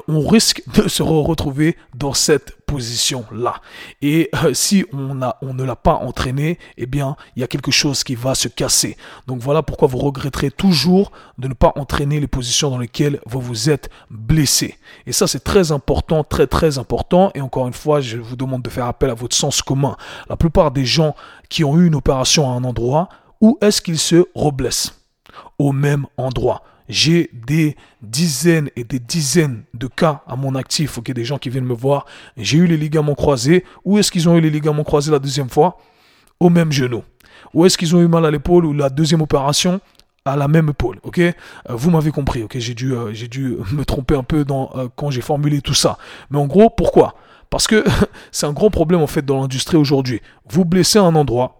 on 0.09 0.27
risque 0.27 0.61
de 0.75 0.89
se 0.89 1.01
retrouver 1.01 1.77
dans 1.95 2.13
cette 2.13 2.59
position-là. 2.69 3.61
Et 4.01 4.29
euh, 4.43 4.53
si 4.53 4.85
on, 4.93 5.21
a, 5.21 5.37
on 5.41 5.53
ne 5.53 5.63
l'a 5.63 5.75
pas 5.75 5.95
entraîné, 5.95 6.59
eh 6.77 6.85
bien, 6.85 7.15
il 7.35 7.41
y 7.41 7.43
a 7.43 7.47
quelque 7.47 7.71
chose 7.71 8.03
qui 8.03 8.15
va 8.15 8.35
se 8.35 8.47
casser. 8.47 8.95
Donc 9.27 9.39
voilà 9.39 9.63
pourquoi 9.63 9.87
vous 9.87 9.97
regretterez 9.97 10.51
toujours 10.51 11.11
de 11.37 11.47
ne 11.47 11.53
pas 11.53 11.73
entraîner 11.75 12.19
les 12.19 12.27
positions 12.27 12.69
dans 12.69 12.77
lesquelles 12.77 13.19
vous 13.25 13.41
vous 13.41 13.68
blessé. 14.09 14.77
Et 15.05 15.11
ça, 15.11 15.27
c'est 15.27 15.43
très 15.43 15.71
important, 15.71 16.23
très 16.23 16.47
très 16.47 16.77
important. 16.77 17.31
Et 17.35 17.41
encore 17.41 17.67
une 17.67 17.73
fois, 17.73 18.01
je 18.01 18.17
vous 18.17 18.35
demande 18.35 18.61
de 18.61 18.69
faire 18.69 18.85
appel 18.85 19.09
à 19.09 19.13
votre 19.13 19.35
sens 19.35 19.61
commun. 19.61 19.97
La 20.29 20.37
plupart 20.37 20.71
des 20.71 20.85
gens 20.85 21.15
qui 21.49 21.63
ont 21.63 21.77
eu 21.77 21.87
une 21.87 21.95
opération 21.95 22.49
à 22.49 22.53
un 22.53 22.63
endroit, 22.63 23.09
où 23.41 23.57
est-ce 23.61 23.81
qu'ils 23.81 23.99
se 23.99 24.25
reblessent? 24.33 24.95
Au 25.57 25.71
même 25.71 26.05
endroit 26.17 26.63
j'ai 26.89 27.29
des 27.45 27.77
dizaines 28.01 28.69
et 28.75 28.83
des 28.83 28.99
dizaines 28.99 29.63
de 29.75 29.87
cas 29.87 30.23
à 30.27 30.35
mon 30.35 30.55
actif, 30.55 30.97
ok, 30.97 31.11
des 31.11 31.23
gens 31.23 31.37
qui 31.37 31.49
viennent 31.49 31.65
me 31.65 31.73
voir, 31.73 32.05
j'ai 32.35 32.57
eu 32.57 32.65
les 32.65 32.77
ligaments 32.77 33.13
croisés, 33.13 33.63
où 33.85 33.99
est-ce 33.99 34.11
qu'ils 34.11 34.27
ont 34.27 34.35
eu 34.35 34.41
les 34.41 34.49
ligaments 34.49 34.83
croisés 34.83 35.11
la 35.11 35.19
deuxième 35.19 35.49
fois? 35.49 35.77
Au 36.39 36.49
même 36.49 36.71
genou. 36.71 37.03
Où 37.53 37.65
est-ce 37.65 37.77
qu'ils 37.77 37.95
ont 37.95 38.01
eu 38.01 38.07
mal 38.07 38.25
à 38.25 38.31
l'épaule 38.31 38.65
ou 38.65 38.73
la 38.73 38.89
deuxième 38.89 39.21
opération? 39.21 39.79
À 40.31 40.35
la 40.35 40.47
même 40.47 40.69
épaule, 40.69 40.99
ok? 41.03 41.19
Euh, 41.19 41.33
Vous 41.69 41.89
m'avez 41.91 42.11
compris, 42.11 42.43
ok? 42.43 42.57
J'ai 42.57 42.73
dû, 42.73 42.93
euh, 42.93 43.13
j'ai 43.13 43.27
dû 43.27 43.57
me 43.71 43.83
tromper 43.85 44.15
un 44.15 44.23
peu 44.23 44.45
dans, 44.45 44.71
euh, 44.75 44.87
quand 44.95 45.11
j'ai 45.11 45.21
formulé 45.21 45.61
tout 45.61 45.73
ça. 45.73 45.97
Mais 46.29 46.39
en 46.39 46.47
gros, 46.47 46.69
pourquoi? 46.69 47.15
Parce 47.49 47.67
que 47.67 47.83
c'est 48.31 48.45
un 48.45 48.53
gros 48.53 48.69
problème 48.69 49.01
en 49.01 49.07
fait 49.07 49.25
dans 49.25 49.41
l'industrie 49.41 49.77
aujourd'hui. 49.77 50.21
Vous 50.49 50.65
blessez 50.65 50.99
un 50.99 51.15
endroit, 51.15 51.59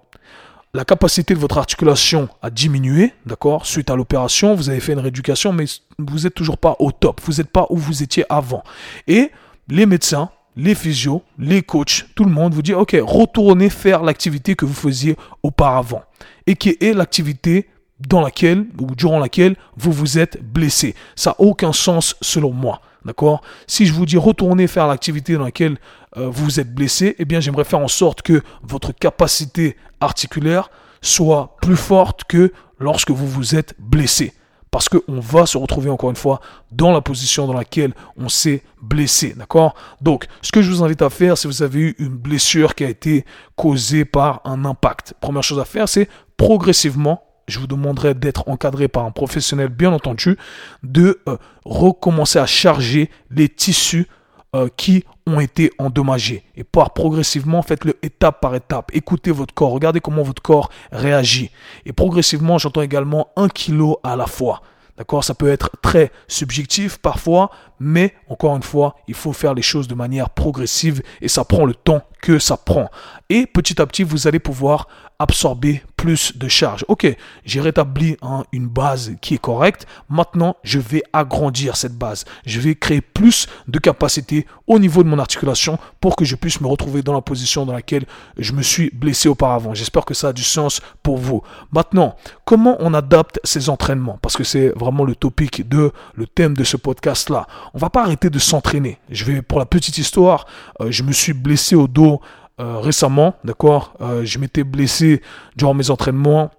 la 0.73 0.85
capacité 0.85 1.33
de 1.33 1.39
votre 1.39 1.57
articulation 1.57 2.29
a 2.43 2.51
diminué, 2.51 3.13
d'accord, 3.25 3.65
suite 3.65 3.89
à 3.89 3.95
l'opération, 3.95 4.53
vous 4.53 4.69
avez 4.69 4.79
fait 4.79 4.93
une 4.93 4.99
rééducation, 4.99 5.51
mais 5.51 5.65
vous 5.97 6.19
n'êtes 6.19 6.35
toujours 6.35 6.59
pas 6.59 6.75
au 6.77 6.91
top, 6.91 7.21
vous 7.23 7.33
n'êtes 7.33 7.49
pas 7.49 7.65
où 7.71 7.77
vous 7.77 8.03
étiez 8.03 8.23
avant. 8.29 8.63
Et 9.07 9.31
les 9.67 9.87
médecins, 9.87 10.29
les 10.55 10.75
physios, 10.75 11.23
les 11.39 11.63
coachs, 11.63 12.05
tout 12.13 12.23
le 12.23 12.29
monde 12.29 12.53
vous 12.53 12.61
dit, 12.61 12.75
ok, 12.75 12.95
retournez 13.01 13.69
faire 13.71 14.03
l'activité 14.03 14.53
que 14.53 14.65
vous 14.65 14.75
faisiez 14.75 15.15
auparavant, 15.41 16.03
et 16.45 16.55
qui 16.55 16.77
est 16.79 16.93
l'activité 16.93 17.67
dans 18.07 18.21
laquelle 18.21 18.65
ou 18.79 18.95
durant 18.95 19.19
laquelle 19.19 19.55
vous 19.75 19.91
vous 19.91 20.17
êtes 20.17 20.41
blessé. 20.41 20.95
Ça 21.15 21.31
n'a 21.31 21.35
aucun 21.39 21.73
sens 21.73 22.15
selon 22.21 22.51
moi. 22.51 22.81
D'accord? 23.05 23.41
Si 23.67 23.85
je 23.85 23.93
vous 23.93 24.05
dis 24.05 24.17
retournez 24.17 24.67
faire 24.67 24.87
l'activité 24.87 25.33
dans 25.35 25.45
laquelle 25.45 25.77
euh, 26.17 26.27
vous 26.29 26.45
vous 26.45 26.59
êtes 26.59 26.73
blessé, 26.73 27.15
eh 27.17 27.25
bien 27.25 27.39
j'aimerais 27.39 27.63
faire 27.63 27.79
en 27.79 27.87
sorte 27.87 28.21
que 28.21 28.41
votre 28.61 28.91
capacité 28.91 29.77
articulaire 30.01 30.69
soit 31.01 31.55
plus 31.61 31.77
forte 31.77 32.25
que 32.25 32.51
lorsque 32.79 33.11
vous 33.11 33.27
vous 33.27 33.55
êtes 33.55 33.73
blessé. 33.79 34.33
Parce 34.71 34.87
qu'on 34.87 35.19
va 35.19 35.45
se 35.45 35.57
retrouver 35.57 35.89
encore 35.89 36.11
une 36.11 36.15
fois 36.15 36.41
dans 36.71 36.91
la 36.91 37.01
position 37.01 37.47
dans 37.47 37.53
laquelle 37.53 37.93
on 38.17 38.29
s'est 38.29 38.61
blessé. 38.81 39.33
D'accord? 39.35 39.73
Donc, 39.99 40.27
ce 40.43 40.51
que 40.51 40.61
je 40.61 40.69
vous 40.69 40.83
invite 40.83 41.01
à 41.01 41.09
faire, 41.09 41.37
si 41.37 41.47
vous 41.47 41.63
avez 41.63 41.79
eu 41.79 41.95
une 41.97 42.09
blessure 42.15 42.75
qui 42.75 42.83
a 42.83 42.89
été 42.89 43.25
causée 43.55 44.05
par 44.05 44.41
un 44.45 44.65
impact, 44.65 45.15
première 45.19 45.41
chose 45.41 45.59
à 45.59 45.65
faire, 45.65 45.89
c'est 45.89 46.07
progressivement 46.37 47.23
je 47.49 47.59
vous 47.59 47.67
demanderai 47.67 48.13
d'être 48.13 48.47
encadré 48.47 48.87
par 48.87 49.05
un 49.05 49.11
professionnel, 49.11 49.69
bien 49.69 49.91
entendu, 49.91 50.37
de 50.83 51.21
euh, 51.27 51.37
recommencer 51.65 52.39
à 52.39 52.45
charger 52.45 53.09
les 53.29 53.49
tissus 53.49 54.07
euh, 54.55 54.67
qui 54.77 55.03
ont 55.27 55.39
été 55.39 55.71
endommagés. 55.77 56.43
Et 56.55 56.63
par 56.63 56.93
progressivement, 56.93 57.61
faites-le 57.61 57.95
étape 58.01 58.41
par 58.41 58.55
étape. 58.55 58.89
Écoutez 58.93 59.31
votre 59.31 59.53
corps, 59.53 59.71
regardez 59.71 59.99
comment 59.99 60.23
votre 60.23 60.41
corps 60.41 60.69
réagit. 60.91 61.51
Et 61.85 61.93
progressivement, 61.93 62.57
j'entends 62.57 62.81
également 62.81 63.27
un 63.35 63.47
kilo 63.47 63.99
à 64.03 64.15
la 64.15 64.25
fois. 64.25 64.61
D'accord? 64.97 65.23
Ça 65.23 65.33
peut 65.33 65.49
être 65.49 65.69
très 65.81 66.11
subjectif 66.27 66.97
parfois, 66.97 67.51
mais 67.79 68.13
encore 68.27 68.55
une 68.55 68.63
fois, 68.63 68.95
il 69.07 69.13
faut 69.13 69.31
faire 69.31 69.53
les 69.53 69.61
choses 69.61 69.87
de 69.87 69.95
manière 69.95 70.29
progressive 70.29 71.01
et 71.21 71.29
ça 71.29 71.45
prend 71.45 71.65
le 71.65 71.73
temps 71.73 72.01
que 72.21 72.37
ça 72.37 72.57
prend. 72.57 72.89
Et 73.29 73.45
petit 73.45 73.81
à 73.81 73.85
petit, 73.85 74.03
vous 74.03 74.27
allez 74.27 74.39
pouvoir 74.39 74.87
absorber 75.19 75.83
plus 75.99 76.37
de 76.37 76.47
charge. 76.47 76.85
Ok, 76.87 77.13
j'ai 77.43 77.59
rétabli 77.59 78.15
une 78.53 78.67
base 78.69 79.15
qui 79.21 79.33
est 79.33 79.37
correcte. 79.37 79.85
Maintenant, 80.07 80.55
je 80.63 80.79
vais 80.79 81.03
agrandir 81.11 81.75
cette 81.75 81.97
base. 81.97 82.23
Je 82.45 82.61
vais 82.61 82.73
créer 82.75 83.01
plus 83.01 83.47
de 83.67 83.79
capacité 83.79 84.47
au 84.65 84.79
niveau 84.79 85.03
de 85.03 85.09
mon 85.09 85.19
articulation 85.19 85.77
pour 85.99 86.15
que 86.15 86.23
je 86.23 86.37
puisse 86.37 86.61
me 86.61 86.67
retrouver 86.67 87.01
dans 87.01 87.11
la 87.11 87.19
position 87.19 87.65
dans 87.65 87.73
laquelle 87.73 88.05
je 88.37 88.53
me 88.53 88.61
suis 88.61 88.89
blessé 88.91 89.27
auparavant. 89.27 89.73
J'espère 89.73 90.05
que 90.05 90.13
ça 90.13 90.29
a 90.29 90.33
du 90.33 90.43
sens 90.43 90.79
pour 91.03 91.17
vous. 91.17 91.41
Maintenant, 91.73 92.15
comment 92.45 92.77
on 92.79 92.93
adapte 92.93 93.41
ces 93.43 93.69
entraînements? 93.69 94.19
Parce 94.21 94.37
que 94.37 94.45
c'est 94.45 94.69
vraiment 94.77 95.03
le 95.03 95.15
topic 95.15 95.67
de 95.67 95.91
le 96.15 96.27
thème 96.27 96.53
de 96.53 96.63
ce 96.63 96.77
podcast 96.77 97.29
là. 97.29 97.45
On 97.73 97.77
va 97.77 97.89
pas 97.89 98.03
arrêter 98.03 98.29
de 98.29 98.39
s'entraîner. 98.39 98.99
Je 99.09 99.25
vais 99.25 99.41
pour 99.41 99.59
la 99.59 99.65
petite 99.65 99.97
histoire, 99.97 100.45
euh, 100.79 100.91
je 100.91 101.03
me 101.03 101.11
suis 101.11 101.33
blessé 101.33 101.75
au 101.75 101.89
dos 101.89 102.21
euh, 102.59 102.79
récemment, 102.79 103.35
d'accord 103.43 103.93
euh, 104.01 104.25
Je 104.25 104.37
m'étais 104.39 104.63
blessé 104.63 105.21
durant 105.55 105.73
mes 105.73 105.89
entraînements. 105.89 106.51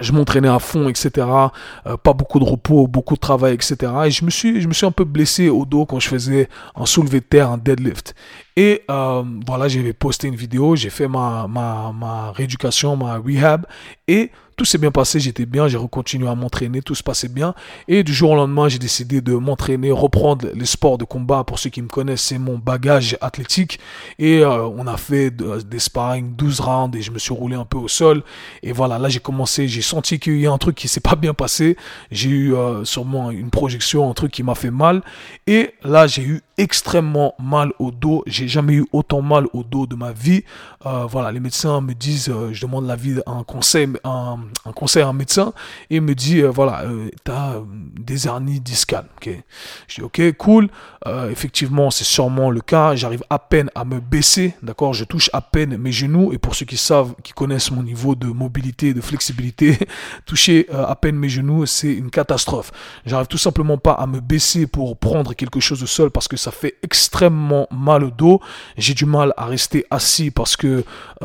Je 0.00 0.12
m'entraînais 0.12 0.48
à 0.48 0.58
fond, 0.58 0.88
etc. 0.88 1.26
Euh, 1.86 1.96
pas 1.96 2.12
beaucoup 2.12 2.40
de 2.40 2.44
repos, 2.44 2.86
beaucoup 2.88 3.14
de 3.14 3.20
travail, 3.20 3.54
etc. 3.54 3.92
Et 4.06 4.10
je 4.10 4.24
me 4.24 4.30
suis, 4.30 4.60
je 4.60 4.66
me 4.66 4.72
suis 4.72 4.86
un 4.86 4.90
peu 4.90 5.04
blessé 5.04 5.48
au 5.48 5.64
dos 5.64 5.86
quand 5.86 6.00
je 6.00 6.08
faisais 6.08 6.48
un 6.74 6.86
soulevé 6.86 7.20
de 7.20 7.24
terre, 7.24 7.50
un 7.50 7.58
deadlift. 7.58 8.14
Et 8.56 8.82
voilà, 8.88 9.68
j'avais 9.68 9.92
posté 9.92 10.28
une 10.28 10.36
vidéo, 10.36 10.76
j'ai 10.76 10.90
fait 10.90 11.08
ma 11.08 12.32
rééducation, 12.34 12.96
ma 12.96 13.18
rehab. 13.18 13.66
Et 14.06 14.30
tout 14.56 14.64
s'est 14.64 14.78
bien 14.78 14.92
passé, 14.92 15.18
j'étais 15.18 15.46
bien, 15.46 15.66
j'ai 15.66 15.78
continué 15.90 16.28
à 16.28 16.34
m'entraîner, 16.34 16.80
tout 16.80 16.94
se 16.94 17.02
passait 17.02 17.28
bien. 17.28 17.54
Et 17.88 18.04
du 18.04 18.14
jour 18.14 18.30
au 18.30 18.36
lendemain, 18.36 18.68
j'ai 18.68 18.78
décidé 18.78 19.20
de 19.20 19.34
m'entraîner, 19.34 19.90
reprendre 19.90 20.46
les 20.54 20.64
sports 20.64 20.96
de 20.96 21.04
combat. 21.04 21.42
Pour 21.42 21.58
ceux 21.58 21.70
qui 21.70 21.82
me 21.82 21.88
connaissent, 21.88 22.22
c'est 22.22 22.38
mon 22.38 22.56
bagage 22.58 23.16
athlétique. 23.20 23.80
Et 24.18 24.40
euh, 24.40 24.64
on 24.66 24.86
a 24.86 24.96
fait 24.96 25.30
des 25.30 25.78
sparring 25.78 26.36
12 26.36 26.60
rounds 26.60 26.96
et 26.96 27.02
je 27.02 27.10
me 27.10 27.18
suis 27.18 27.34
roulé 27.34 27.56
un 27.56 27.64
peu 27.64 27.78
au 27.78 27.88
sol. 27.88 28.22
Et 28.62 28.70
voilà, 28.70 28.98
là 28.98 29.08
j'ai 29.08 29.20
commencé, 29.20 29.66
j'ai 29.66 29.82
senti 29.82 30.20
qu'il 30.20 30.38
y 30.38 30.46
a 30.46 30.52
un 30.52 30.58
truc 30.58 30.76
qui 30.76 30.86
s'est 30.86 31.00
pas 31.00 31.16
bien 31.16 31.34
passé. 31.34 31.76
J'ai 32.12 32.30
eu 32.30 32.54
euh, 32.54 32.84
sûrement 32.84 33.32
une 33.32 33.50
projection, 33.50 34.08
un 34.08 34.14
truc 34.14 34.30
qui 34.30 34.44
m'a 34.44 34.54
fait 34.54 34.70
mal. 34.70 35.02
Et 35.48 35.74
là 35.82 36.06
j'ai 36.06 36.22
eu 36.22 36.42
extrêmement 36.58 37.34
mal 37.38 37.72
au 37.78 37.90
dos. 37.90 38.22
J'ai 38.26 38.48
jamais 38.48 38.74
eu 38.74 38.86
autant 38.92 39.22
mal 39.22 39.46
au 39.52 39.62
dos 39.62 39.86
de 39.86 39.94
ma 39.94 40.12
vie. 40.12 40.44
Euh, 40.86 41.06
voilà, 41.06 41.32
les 41.32 41.40
médecins 41.40 41.80
me 41.80 41.94
disent, 41.94 42.32
je 42.52 42.60
demande 42.60 42.86
l'avis, 42.86 43.20
un 43.26 43.42
conseil, 43.42 43.88
un, 44.04 44.38
conseil 44.74 45.02
à 45.02 45.08
un 45.08 45.12
médecin 45.12 45.52
et 45.90 46.00
me 46.00 46.14
dit 46.14 46.40
euh, 46.40 46.50
voilà, 46.50 46.82
euh, 46.82 47.10
tu 47.24 47.30
as 47.30 47.54
euh, 47.54 47.60
des 47.66 48.26
hernies 48.26 48.60
discales. 48.60 49.06
ok 49.16 49.30
Je 49.88 49.94
dis 49.96 50.02
ok, 50.02 50.32
cool. 50.36 50.68
effectivement, 51.30 51.90
c'est 51.90 52.04
sûrement 52.04 52.50
le 52.50 52.60
cas. 52.60 52.94
J'arrive 52.94 53.24
à 53.30 53.38
peine 53.38 53.70
à 53.74 53.84
me 53.84 54.00
baisser, 54.00 54.54
d'accord 54.62 54.94
Je 54.94 55.04
touche 55.04 55.30
à 55.32 55.40
peine 55.40 55.76
mes 55.76 55.92
genoux. 55.92 56.32
Et 56.32 56.38
pour 56.38 56.54
ceux 56.54 56.66
qui 56.66 56.76
savent, 56.76 57.14
qui 57.22 57.32
connaissent 57.32 57.70
mon 57.70 57.82
niveau 57.82 58.14
de 58.14 58.26
mobilité, 58.26 58.94
de 58.94 59.00
flexibilité, 59.00 59.78
toucher 60.26 60.66
à 60.72 60.94
peine 60.96 61.16
mes 61.16 61.28
genoux, 61.28 61.66
c'est 61.66 61.92
une 61.92 62.10
catastrophe. 62.10 62.72
J'arrive 63.06 63.26
tout 63.26 63.38
simplement 63.38 63.78
pas 63.78 63.92
à 63.92 64.06
me 64.06 64.20
baisser 64.20 64.66
pour 64.66 64.96
prendre 64.96 65.34
quelque 65.34 65.60
chose 65.60 65.80
de 65.80 65.86
sol 65.86 66.10
parce 66.10 66.28
que 66.28 66.36
ça 66.44 66.50
fait 66.50 66.76
extrêmement 66.82 67.66
mal 67.70 68.04
au 68.04 68.10
dos. 68.10 68.40
J'ai 68.76 68.94
du 68.94 69.06
mal 69.06 69.32
à 69.36 69.46
rester 69.46 69.86
assis 69.90 70.30
parce 70.30 70.56
que 70.56 70.84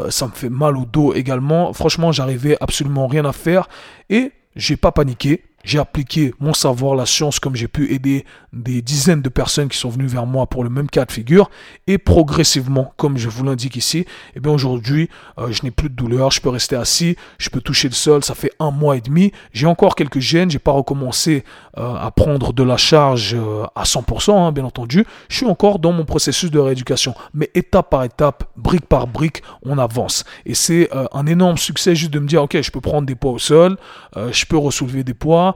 ça 0.10 0.28
me 0.28 0.32
fait 0.32 0.50
mal 0.50 0.78
au 0.78 0.86
dos 0.86 1.14
également. 1.14 1.74
Franchement, 1.74 2.12
j'arrivais 2.12 2.58
absolument 2.62 3.08
rien 3.08 3.26
à 3.26 3.34
faire 3.34 3.68
et 4.10 4.32
j'ai 4.56 4.78
pas 4.78 4.92
paniqué. 4.92 5.44
J'ai 5.64 5.80
appliqué 5.80 6.34
mon 6.40 6.54
savoir, 6.54 6.96
la 6.96 7.06
science, 7.06 7.40
comme 7.40 7.56
j'ai 7.56 7.68
pu 7.68 7.94
aider 7.94 8.26
des 8.54 8.82
dizaines 8.82 9.22
de 9.22 9.30
personnes 9.30 9.68
qui 9.68 9.78
sont 9.78 9.90
venues 9.90 10.08
vers 10.08 10.26
moi 10.26 10.48
pour 10.48 10.64
le 10.64 10.70
même 10.70 10.90
cas 10.90 11.06
de 11.06 11.12
figure. 11.12 11.50
Et 11.88 11.98
progressivement, 11.98 12.94
comme 12.98 13.18
je 13.18 13.30
vous 13.30 13.44
l'indique 13.44 13.76
ici, 13.76 14.06
eh 14.36 14.40
bien 14.40 14.52
aujourd'hui, 14.52 15.10
euh, 15.38 15.52
je 15.52 15.64
n'ai 15.64 15.72
plus 15.72 15.90
de 15.90 15.96
douleur, 15.96 16.32
je 16.32 16.42
peux 16.42 16.50
rester 16.50 16.76
assis, 16.76 17.18
je 17.38 17.50
peux 17.50 17.62
toucher 17.62 17.90
le 17.90 17.94
sol. 17.94 18.24
Ça 18.24 18.36
fait 18.36 18.52
un 18.60 18.72
mois 18.72 18.96
et 18.96 19.02
demi. 19.02 19.32
J'ai 19.52 19.68
encore 19.68 19.96
quelques 19.96 20.20
gènes, 20.20 20.50
j'ai 20.50 20.60
pas 20.60 20.72
recommencé 20.72 21.44
euh, 21.78 21.96
à 21.96 22.10
prendre 22.12 22.54
de 22.54 22.64
la 22.64 22.78
charge 22.78 23.36
euh, 23.36 23.66
à 23.76 23.84
100%, 23.84 24.32
hein, 24.32 24.52
bien 24.52 24.64
entendu. 24.64 25.06
Je 25.28 25.36
suis 25.38 25.46
encore 25.46 25.80
dans 25.80 25.92
mon 25.92 26.06
processus 26.06 26.52
de 26.52 26.60
rééducation. 26.60 27.14
Mais 27.34 27.52
étape 27.54 27.90
par 27.90 28.04
étape, 28.04 28.46
brique 28.56 28.86
par 28.86 29.08
brique, 29.08 29.44
on 29.64 29.78
avance. 29.78 30.24
Et 30.46 30.56
c'est 30.56 30.90
un 31.14 31.26
énorme 31.26 31.58
succès 31.58 31.96
juste 31.96 32.12
de 32.12 32.20
me 32.20 32.28
dire, 32.28 32.44
ok, 32.44 32.62
je 32.62 32.72
peux 32.72 32.82
prendre 32.82 33.06
des 33.06 33.16
poids 33.16 33.32
au 33.32 33.40
sol, 33.40 33.78
je 34.16 34.46
peux 34.46 34.58
ressoulever 34.58 35.04
des 35.04 35.14
poids 35.14 35.56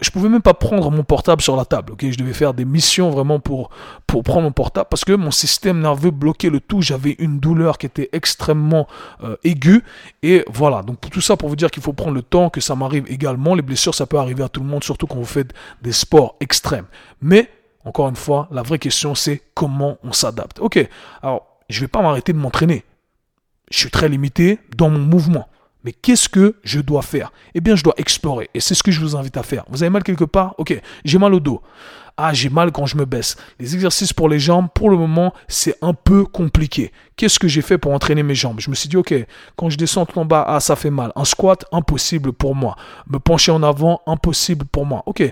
je 0.00 0.10
pouvais 0.10 0.28
même 0.28 0.42
pas 0.42 0.54
prendre 0.54 0.90
mon 0.90 1.02
portable 1.02 1.42
sur 1.42 1.56
la 1.56 1.64
table. 1.64 1.94
Je 2.00 2.16
devais 2.16 2.32
faire 2.32 2.54
des 2.54 2.64
missions 2.64 3.10
vraiment 3.10 3.40
pour 3.40 3.70
pour 4.06 4.22
prendre 4.22 4.42
mon 4.42 4.52
portable 4.52 4.88
parce 4.90 5.04
que 5.04 5.12
mon 5.12 5.30
système 5.30 5.80
nerveux 5.80 6.10
bloquait 6.10 6.50
le 6.50 6.60
tout. 6.60 6.82
J'avais 6.82 7.16
une 7.18 7.40
douleur 7.40 7.78
qui 7.78 7.86
était 7.86 8.08
extrêmement 8.12 8.86
euh, 9.22 9.36
aiguë 9.44 9.82
et 10.22 10.44
voilà. 10.48 10.82
Donc 10.82 11.00
tout 11.00 11.20
ça 11.20 11.36
pour 11.36 11.48
vous 11.48 11.56
dire 11.56 11.70
qu'il 11.70 11.82
faut 11.82 11.92
prendre 11.92 12.14
le 12.14 12.22
temps, 12.22 12.50
que 12.50 12.60
ça 12.60 12.74
m'arrive 12.74 13.04
également. 13.08 13.54
Les 13.54 13.62
blessures, 13.62 13.94
ça 13.94 14.06
peut 14.06 14.18
arriver 14.18 14.42
à 14.42 14.48
tout 14.48 14.60
le 14.60 14.66
monde, 14.66 14.84
surtout 14.84 15.06
quand 15.06 15.16
vous 15.16 15.24
faites 15.24 15.52
des 15.82 15.92
sports 15.92 16.36
extrêmes. 16.40 16.86
Mais 17.20 17.50
encore 17.84 18.08
une 18.08 18.16
fois, 18.16 18.48
la 18.50 18.62
vraie 18.62 18.78
question 18.78 19.14
c'est 19.14 19.42
comment 19.54 19.98
on 20.02 20.12
s'adapte. 20.12 20.58
Ok, 20.60 20.78
alors 21.22 21.46
je 21.68 21.80
vais 21.80 21.88
pas 21.88 22.02
m'arrêter 22.02 22.32
de 22.32 22.38
m'entraîner. 22.38 22.84
Je 23.70 23.78
suis 23.78 23.90
très 23.90 24.08
limité 24.08 24.58
dans 24.76 24.90
mon 24.90 25.00
mouvement. 25.00 25.48
Mais 25.84 25.92
qu'est-ce 25.92 26.28
que 26.28 26.56
je 26.64 26.80
dois 26.80 27.02
faire? 27.02 27.32
Eh 27.54 27.60
bien, 27.60 27.76
je 27.76 27.84
dois 27.84 27.94
explorer. 27.96 28.50
Et 28.54 28.60
c'est 28.60 28.74
ce 28.74 28.82
que 28.82 28.90
je 28.90 29.00
vous 29.00 29.16
invite 29.16 29.36
à 29.36 29.42
faire. 29.42 29.64
Vous 29.68 29.82
avez 29.82 29.90
mal 29.90 30.02
quelque 30.02 30.24
part? 30.24 30.54
Ok, 30.58 30.80
j'ai 31.04 31.18
mal 31.18 31.34
au 31.34 31.40
dos. 31.40 31.62
Ah, 32.20 32.34
j'ai 32.34 32.48
mal 32.48 32.72
quand 32.72 32.84
je 32.84 32.96
me 32.96 33.04
baisse. 33.04 33.36
Les 33.60 33.76
exercices 33.76 34.12
pour 34.12 34.28
les 34.28 34.40
jambes, 34.40 34.66
pour 34.74 34.90
le 34.90 34.96
moment, 34.96 35.32
c'est 35.46 35.76
un 35.82 35.94
peu 35.94 36.24
compliqué. 36.24 36.90
Qu'est-ce 37.14 37.38
que 37.38 37.46
j'ai 37.46 37.62
fait 37.62 37.78
pour 37.78 37.92
entraîner 37.92 38.24
mes 38.24 38.34
jambes? 38.34 38.58
Je 38.58 38.70
me 38.70 38.74
suis 38.74 38.88
dit, 38.88 38.96
ok, 38.96 39.14
quand 39.54 39.70
je 39.70 39.78
descends 39.78 40.04
tout 40.04 40.18
en 40.18 40.24
bas, 40.24 40.44
ah, 40.48 40.58
ça 40.58 40.74
fait 40.74 40.90
mal. 40.90 41.12
Un 41.14 41.24
squat, 41.24 41.64
impossible 41.70 42.32
pour 42.32 42.56
moi. 42.56 42.74
Me 43.06 43.20
pencher 43.20 43.52
en 43.52 43.62
avant, 43.62 44.00
impossible 44.08 44.66
pour 44.66 44.84
moi. 44.84 45.04
Ok, 45.06 45.22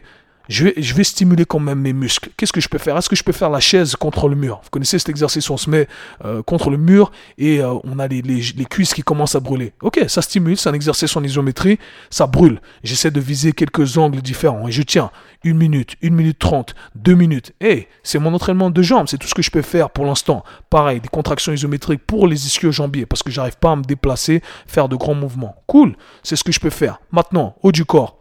je 0.48 0.94
vais, 0.94 1.04
stimuler 1.04 1.44
quand 1.44 1.58
même 1.58 1.80
mes 1.80 1.92
muscles. 1.92 2.30
Qu'est-ce 2.36 2.52
que 2.52 2.60
je 2.60 2.68
peux 2.68 2.78
faire? 2.78 2.96
Est-ce 2.96 3.08
que 3.08 3.16
je 3.16 3.24
peux 3.24 3.32
faire 3.32 3.50
la 3.50 3.60
chaise 3.60 3.96
contre 3.96 4.28
le 4.28 4.36
mur? 4.36 4.60
Vous 4.62 4.70
connaissez 4.70 4.98
cet 4.98 5.08
exercice, 5.08 5.48
on 5.50 5.56
se 5.56 5.70
met 5.70 5.88
euh, 6.24 6.42
contre 6.42 6.70
le 6.70 6.76
mur 6.76 7.10
et 7.38 7.60
euh, 7.60 7.74
on 7.84 7.98
a 7.98 8.06
les, 8.06 8.22
cuisses 8.68 8.94
qui 8.94 9.02
commencent 9.02 9.34
à 9.34 9.40
brûler. 9.40 9.72
Ok, 9.82 10.04
ça 10.08 10.22
stimule, 10.22 10.56
c'est 10.56 10.68
un 10.68 10.74
exercice 10.74 11.16
en 11.16 11.22
isométrie, 11.22 11.78
ça 12.10 12.26
brûle. 12.26 12.60
J'essaie 12.82 13.10
de 13.10 13.20
viser 13.20 13.52
quelques 13.52 13.98
angles 13.98 14.22
différents 14.22 14.68
et 14.68 14.72
je 14.72 14.82
tiens 14.82 15.10
une 15.44 15.58
minute, 15.58 15.96
une 16.02 16.14
minute 16.14 16.38
trente, 16.38 16.74
deux 16.94 17.14
minutes. 17.14 17.52
Hey, 17.60 17.86
c'est 18.02 18.18
mon 18.18 18.34
entraînement 18.34 18.70
de 18.70 18.82
jambes, 18.82 19.06
c'est 19.08 19.18
tout 19.18 19.28
ce 19.28 19.34
que 19.34 19.42
je 19.42 19.50
peux 19.50 19.62
faire 19.62 19.90
pour 19.90 20.04
l'instant. 20.04 20.44
Pareil, 20.70 21.00
des 21.00 21.08
contractions 21.08 21.52
isométriques 21.52 22.04
pour 22.06 22.26
les 22.26 22.46
ischio-jambiers 22.46 23.06
parce 23.06 23.22
que 23.22 23.30
j'arrive 23.30 23.56
pas 23.58 23.72
à 23.72 23.76
me 23.76 23.82
déplacer, 23.82 24.42
faire 24.66 24.88
de 24.88 24.96
grands 24.96 25.14
mouvements. 25.14 25.56
Cool, 25.66 25.96
c'est 26.22 26.36
ce 26.36 26.44
que 26.44 26.52
je 26.52 26.60
peux 26.60 26.70
faire. 26.70 27.00
Maintenant, 27.12 27.56
haut 27.62 27.72
du 27.72 27.84
corps. 27.84 28.15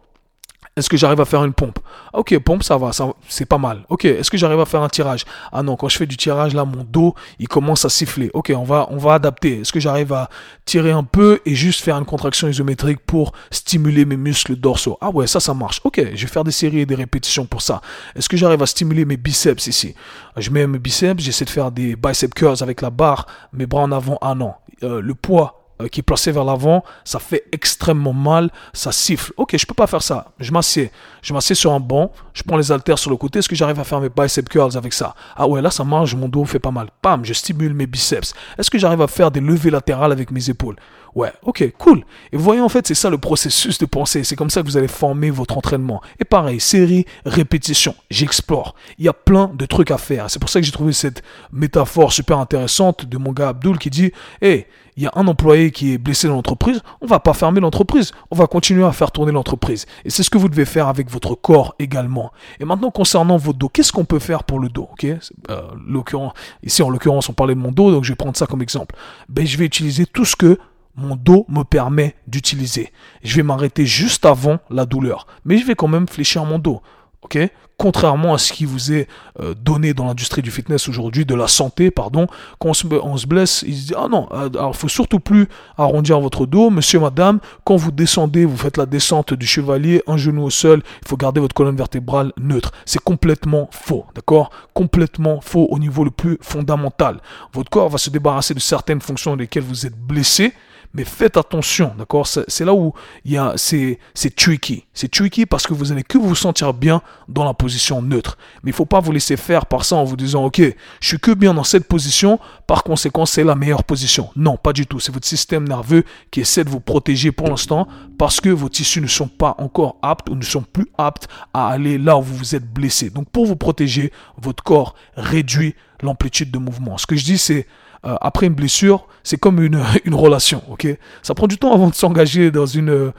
Est-ce 0.76 0.90
que 0.90 0.98
j'arrive 0.98 1.22
à 1.22 1.24
faire 1.24 1.42
une 1.42 1.54
pompe? 1.54 1.78
Ok, 2.12 2.38
pompe, 2.40 2.62
ça 2.62 2.76
va, 2.76 2.92
ça, 2.92 3.08
c'est 3.28 3.46
pas 3.46 3.56
mal. 3.56 3.86
Ok, 3.88 4.04
est-ce 4.04 4.30
que 4.30 4.36
j'arrive 4.36 4.60
à 4.60 4.66
faire 4.66 4.82
un 4.82 4.90
tirage? 4.90 5.24
Ah 5.50 5.62
non, 5.62 5.74
quand 5.74 5.88
je 5.88 5.96
fais 5.96 6.04
du 6.04 6.18
tirage, 6.18 6.52
là, 6.52 6.66
mon 6.66 6.84
dos, 6.84 7.14
il 7.38 7.48
commence 7.48 7.86
à 7.86 7.88
siffler. 7.88 8.30
Ok, 8.34 8.52
on 8.54 8.62
va, 8.62 8.86
on 8.90 8.98
va 8.98 9.14
adapter. 9.14 9.60
Est-ce 9.60 9.72
que 9.72 9.80
j'arrive 9.80 10.12
à 10.12 10.28
tirer 10.66 10.90
un 10.90 11.02
peu 11.02 11.40
et 11.46 11.54
juste 11.54 11.80
faire 11.80 11.96
une 11.96 12.04
contraction 12.04 12.46
isométrique 12.46 12.98
pour 13.06 13.32
stimuler 13.50 14.04
mes 14.04 14.18
muscles 14.18 14.54
dorsaux? 14.54 14.98
Ah 15.00 15.08
ouais, 15.08 15.26
ça, 15.26 15.40
ça 15.40 15.54
marche. 15.54 15.80
Ok, 15.82 15.98
je 15.98 16.26
vais 16.26 16.30
faire 16.30 16.44
des 16.44 16.52
séries 16.52 16.80
et 16.80 16.86
des 16.86 16.94
répétitions 16.94 17.46
pour 17.46 17.62
ça. 17.62 17.80
Est-ce 18.14 18.28
que 18.28 18.36
j'arrive 18.36 18.62
à 18.62 18.66
stimuler 18.66 19.06
mes 19.06 19.16
biceps 19.16 19.66
ici? 19.68 19.94
Je 20.36 20.50
mets 20.50 20.66
mes 20.66 20.78
biceps, 20.78 21.22
j'essaie 21.22 21.46
de 21.46 21.50
faire 21.50 21.72
des 21.72 21.96
bicep 21.96 22.34
curls 22.34 22.62
avec 22.62 22.82
la 22.82 22.90
barre, 22.90 23.26
mes 23.54 23.64
bras 23.64 23.80
en 23.80 23.92
avant. 23.92 24.18
Ah 24.20 24.34
non, 24.34 24.52
euh, 24.82 25.00
le 25.00 25.14
poids 25.14 25.65
qui 25.90 26.00
est 26.00 26.02
placé 26.02 26.32
vers 26.32 26.44
l'avant, 26.44 26.82
ça 27.04 27.18
fait 27.18 27.44
extrêmement 27.52 28.12
mal, 28.12 28.50
ça 28.72 28.92
siffle. 28.92 29.32
Ok, 29.36 29.56
je 29.56 29.66
peux 29.66 29.74
pas 29.74 29.86
faire 29.86 30.02
ça. 30.02 30.32
Je 30.38 30.52
m'assieds. 30.52 30.90
Je 31.22 31.32
m'assieds 31.32 31.54
sur 31.54 31.72
un 31.72 31.80
banc, 31.80 32.12
je 32.32 32.42
prends 32.42 32.56
les 32.56 32.72
haltères 32.72 32.98
sur 32.98 33.10
le 33.10 33.16
côté. 33.16 33.38
Est-ce 33.38 33.48
que 33.48 33.56
j'arrive 33.56 33.80
à 33.80 33.84
faire 33.84 34.00
mes 34.00 34.08
bicep 34.08 34.48
curls 34.48 34.76
avec 34.76 34.92
ça? 34.92 35.14
Ah 35.36 35.46
ouais, 35.46 35.60
là 35.60 35.70
ça 35.70 35.84
marche, 35.84 36.14
mon 36.14 36.28
dos 36.28 36.44
fait 36.44 36.58
pas 36.58 36.70
mal. 36.70 36.88
Pam, 37.02 37.24
je 37.24 37.32
stimule 37.32 37.74
mes 37.74 37.86
biceps. 37.86 38.34
Est-ce 38.58 38.70
que 38.70 38.78
j'arrive 38.78 39.02
à 39.02 39.06
faire 39.06 39.30
des 39.30 39.40
levées 39.40 39.70
latérales 39.70 40.12
avec 40.12 40.30
mes 40.30 40.48
épaules? 40.48 40.76
Ouais, 41.16 41.32
ok, 41.42 41.72
cool. 41.78 42.04
Et 42.30 42.36
vous 42.36 42.42
voyez, 42.42 42.60
en 42.60 42.68
fait, 42.68 42.86
c'est 42.86 42.94
ça 42.94 43.08
le 43.08 43.16
processus 43.16 43.78
de 43.78 43.86
pensée. 43.86 44.22
C'est 44.22 44.36
comme 44.36 44.50
ça 44.50 44.60
que 44.60 44.66
vous 44.66 44.76
allez 44.76 44.86
former 44.86 45.30
votre 45.30 45.56
entraînement. 45.56 46.02
Et 46.20 46.26
pareil, 46.26 46.60
série, 46.60 47.06
répétition. 47.24 47.94
J'explore. 48.10 48.74
Il 48.98 49.06
y 49.06 49.08
a 49.08 49.14
plein 49.14 49.50
de 49.54 49.64
trucs 49.64 49.90
à 49.90 49.96
faire. 49.96 50.30
C'est 50.30 50.38
pour 50.38 50.50
ça 50.50 50.60
que 50.60 50.66
j'ai 50.66 50.72
trouvé 50.72 50.92
cette 50.92 51.22
métaphore 51.52 52.12
super 52.12 52.38
intéressante 52.38 53.06
de 53.06 53.16
mon 53.16 53.32
gars 53.32 53.48
Abdul 53.48 53.78
qui 53.78 53.88
dit, 53.88 54.12
hey, 54.42 54.66
il 54.98 55.04
y 55.04 55.06
a 55.06 55.12
un 55.14 55.26
employé 55.26 55.70
qui 55.70 55.94
est 55.94 55.98
blessé 55.98 56.28
dans 56.28 56.34
l'entreprise, 56.34 56.82
on 57.00 57.06
va 57.06 57.18
pas 57.18 57.32
fermer 57.32 57.60
l'entreprise, 57.60 58.12
on 58.30 58.36
va 58.36 58.46
continuer 58.46 58.84
à 58.84 58.92
faire 58.92 59.10
tourner 59.10 59.32
l'entreprise. 59.32 59.86
Et 60.04 60.10
c'est 60.10 60.22
ce 60.22 60.28
que 60.28 60.36
vous 60.36 60.50
devez 60.50 60.64
faire 60.66 60.88
avec 60.88 61.10
votre 61.10 61.34
corps 61.34 61.74
également. 61.78 62.30
Et 62.60 62.66
maintenant, 62.66 62.90
concernant 62.90 63.38
votre 63.38 63.58
dos, 63.58 63.68
qu'est-ce 63.70 63.92
qu'on 63.92 64.04
peut 64.04 64.18
faire 64.18 64.44
pour 64.44 64.58
le 64.58 64.68
dos 64.68 64.88
Ok, 64.92 65.04
euh, 65.04 66.30
ici 66.62 66.82
en 66.82 66.90
l'occurrence, 66.90 67.28
on 67.30 67.34
parlait 67.34 67.54
de 67.54 67.60
mon 67.60 67.72
dos, 67.72 67.90
donc 67.90 68.04
je 68.04 68.12
vais 68.12 68.16
prendre 68.16 68.36
ça 68.36 68.46
comme 68.46 68.60
exemple. 68.60 68.94
Ben, 69.30 69.46
je 69.46 69.56
vais 69.56 69.64
utiliser 69.64 70.04
tout 70.04 70.26
ce 70.26 70.36
que 70.36 70.58
mon 70.96 71.16
dos 71.16 71.46
me 71.48 71.62
permet 71.62 72.14
d'utiliser. 72.26 72.92
Je 73.22 73.36
vais 73.36 73.42
m'arrêter 73.42 73.86
juste 73.86 74.26
avant 74.26 74.58
la 74.70 74.86
douleur, 74.86 75.26
mais 75.44 75.58
je 75.58 75.66
vais 75.66 75.74
quand 75.74 75.88
même 75.88 76.08
fléchir 76.08 76.44
mon 76.44 76.58
dos. 76.58 76.80
ok? 77.22 77.38
Contrairement 77.78 78.32
à 78.32 78.38
ce 78.38 78.54
qui 78.54 78.64
vous 78.64 78.90
est 78.92 79.06
euh, 79.38 79.52
donné 79.54 79.92
dans 79.92 80.06
l'industrie 80.06 80.40
du 80.40 80.50
fitness 80.50 80.88
aujourd'hui, 80.88 81.26
de 81.26 81.34
la 81.34 81.46
santé, 81.46 81.90
pardon, 81.90 82.26
quand 82.58 82.70
on 82.70 82.72
se, 82.72 83.26
blesse, 83.26 83.64
ils 83.66 83.74
se 83.74 83.80
disent 83.80 83.96
ah 83.98 84.08
non, 84.08 84.28
euh, 84.32 84.48
alors 84.48 84.74
faut 84.74 84.88
surtout 84.88 85.20
plus 85.20 85.46
arrondir 85.76 86.18
votre 86.18 86.46
dos, 86.46 86.70
monsieur, 86.70 87.00
madame, 87.00 87.38
quand 87.64 87.76
vous 87.76 87.92
descendez, 87.92 88.46
vous 88.46 88.56
faites 88.56 88.78
la 88.78 88.86
descente 88.86 89.34
du 89.34 89.46
chevalier, 89.46 90.02
un 90.06 90.16
genou 90.16 90.44
au 90.44 90.50
sol, 90.50 90.82
il 91.02 91.08
faut 91.08 91.18
garder 91.18 91.38
votre 91.38 91.54
colonne 91.54 91.76
vertébrale 91.76 92.32
neutre. 92.38 92.72
C'est 92.86 93.02
complètement 93.02 93.68
faux, 93.72 94.06
d'accord? 94.14 94.48
Complètement 94.72 95.42
faux 95.42 95.66
au 95.70 95.78
niveau 95.78 96.02
le 96.02 96.10
plus 96.10 96.38
fondamental. 96.40 97.20
Votre 97.52 97.68
corps 97.68 97.90
va 97.90 97.98
se 97.98 98.08
débarrasser 98.08 98.54
de 98.54 98.60
certaines 98.60 99.02
fonctions 99.02 99.32
dans 99.32 99.36
lesquelles 99.36 99.64
vous 99.64 99.84
êtes 99.84 99.98
blessé, 99.98 100.54
mais 100.94 101.04
faites 101.04 101.36
attention, 101.36 101.92
d'accord? 101.98 102.26
C'est 102.26 102.64
là 102.64 102.74
où 102.74 102.92
il 103.24 103.32
y 103.32 103.36
a, 103.36 103.54
c'est, 103.56 103.98
tricky. 104.34 104.84
C'est 104.94 105.10
tricky 105.10 105.46
parce 105.46 105.66
que 105.66 105.74
vous 105.74 105.92
allez 105.92 106.02
que 106.02 106.18
vous 106.18 106.34
sentir 106.34 106.74
bien 106.74 107.02
dans 107.28 107.44
la 107.44 107.54
position 107.54 108.02
neutre. 108.02 108.38
Mais 108.62 108.70
il 108.70 108.74
faut 108.74 108.86
pas 108.86 109.00
vous 109.00 109.12
laisser 109.12 109.36
faire 109.36 109.66
par 109.66 109.84
ça 109.84 109.96
en 109.96 110.04
vous 110.04 110.16
disant, 110.16 110.44
ok, 110.44 110.60
je 111.00 111.08
suis 111.08 111.18
que 111.18 111.32
bien 111.32 111.54
dans 111.54 111.64
cette 111.64 111.86
position, 111.86 112.38
par 112.66 112.82
conséquent, 112.82 113.26
c'est 113.26 113.44
la 113.44 113.54
meilleure 113.54 113.84
position. 113.84 114.30
Non, 114.36 114.56
pas 114.56 114.72
du 114.72 114.86
tout. 114.86 115.00
C'est 115.00 115.12
votre 115.12 115.26
système 115.26 115.68
nerveux 115.68 116.04
qui 116.30 116.40
essaie 116.40 116.64
de 116.64 116.70
vous 116.70 116.80
protéger 116.80 117.32
pour 117.32 117.48
l'instant 117.48 117.86
parce 118.18 118.40
que 118.40 118.48
vos 118.48 118.68
tissus 118.68 119.00
ne 119.00 119.06
sont 119.06 119.28
pas 119.28 119.54
encore 119.58 119.96
aptes 120.02 120.30
ou 120.30 120.34
ne 120.34 120.42
sont 120.42 120.62
plus 120.62 120.86
aptes 120.98 121.28
à 121.52 121.68
aller 121.68 121.98
là 121.98 122.16
où 122.16 122.22
vous 122.22 122.36
vous 122.36 122.54
êtes 122.54 122.72
blessé. 122.72 123.10
Donc, 123.10 123.28
pour 123.30 123.46
vous 123.46 123.56
protéger, 123.56 124.12
votre 124.38 124.62
corps 124.62 124.94
réduit 125.16 125.74
l'amplitude 126.02 126.50
de 126.50 126.58
mouvement. 126.58 126.98
Ce 126.98 127.06
que 127.06 127.16
je 127.16 127.24
dis, 127.24 127.38
c'est 127.38 127.66
euh, 128.04 128.16
après 128.20 128.46
une 128.46 128.54
blessure, 128.54 129.06
c'est 129.22 129.38
comme 129.38 129.62
une, 129.62 129.82
une 130.04 130.14
relation, 130.14 130.62
ok? 130.68 130.86
Ça 131.22 131.34
prend 131.34 131.46
du 131.46 131.58
temps 131.58 131.72
avant 131.72 131.88
de 131.88 131.94
s'engager 131.94 132.50
dans 132.50 132.66
une... 132.66 132.90
Euh, 132.90 133.12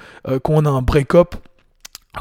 quand 0.43 0.53
on 0.53 0.65
a 0.65 0.69
un 0.69 0.81
break-up, 0.81 1.35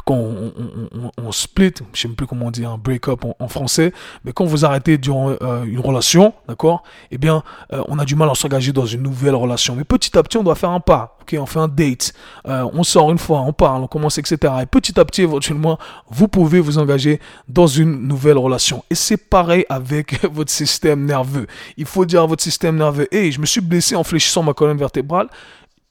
quand 0.05 0.15
on, 0.15 1.31
split, 1.31 1.73
je 1.93 2.01
sais 2.01 2.07
même 2.07 2.15
plus 2.15 2.27
comment 2.27 2.47
on 2.47 2.51
dit 2.51 2.65
un 2.65 2.77
break-up 2.77 3.25
en, 3.39 3.47
français, 3.47 3.93
mais 4.23 4.31
quand 4.31 4.45
vous 4.45 4.65
arrêtez 4.65 4.97
durant 4.97 5.35
euh, 5.41 5.63
une 5.63 5.79
relation, 5.79 6.33
d'accord, 6.47 6.83
eh 7.11 7.17
bien, 7.17 7.43
euh, 7.73 7.83
on 7.87 7.99
a 7.99 8.05
du 8.05 8.15
mal 8.15 8.29
à 8.29 8.35
s'engager 8.35 8.73
dans 8.73 8.85
une 8.85 9.01
nouvelle 9.01 9.35
relation. 9.35 9.75
Mais 9.75 9.83
petit 9.83 10.17
à 10.17 10.23
petit, 10.23 10.37
on 10.37 10.43
doit 10.43 10.55
faire 10.55 10.69
un 10.69 10.79
pas, 10.79 11.17
ok, 11.21 11.35
on 11.39 11.45
fait 11.45 11.59
un 11.59 11.67
date, 11.67 12.13
euh, 12.47 12.67
on 12.73 12.83
sort 12.83 13.11
une 13.11 13.17
fois, 13.17 13.41
on 13.41 13.53
parle, 13.53 13.83
on 13.83 13.87
commence, 13.87 14.17
etc. 14.17 14.53
Et 14.61 14.65
petit 14.65 14.99
à 14.99 15.05
petit, 15.05 15.23
éventuellement, 15.23 15.77
vous 16.09 16.27
pouvez 16.27 16.59
vous 16.59 16.77
engager 16.77 17.19
dans 17.47 17.67
une 17.67 18.07
nouvelle 18.07 18.37
relation. 18.37 18.83
Et 18.89 18.95
c'est 18.95 19.17
pareil 19.17 19.65
avec 19.69 20.25
votre 20.31 20.51
système 20.51 21.05
nerveux. 21.05 21.47
Il 21.77 21.85
faut 21.85 22.05
dire 22.05 22.23
à 22.23 22.25
votre 22.25 22.43
système 22.43 22.77
nerveux, 22.77 23.07
hey, 23.13 23.31
je 23.31 23.39
me 23.39 23.45
suis 23.45 23.61
blessé 23.61 23.95
en 23.95 24.03
fléchissant 24.03 24.43
ma 24.43 24.53
colonne 24.53 24.77
vertébrale, 24.77 25.27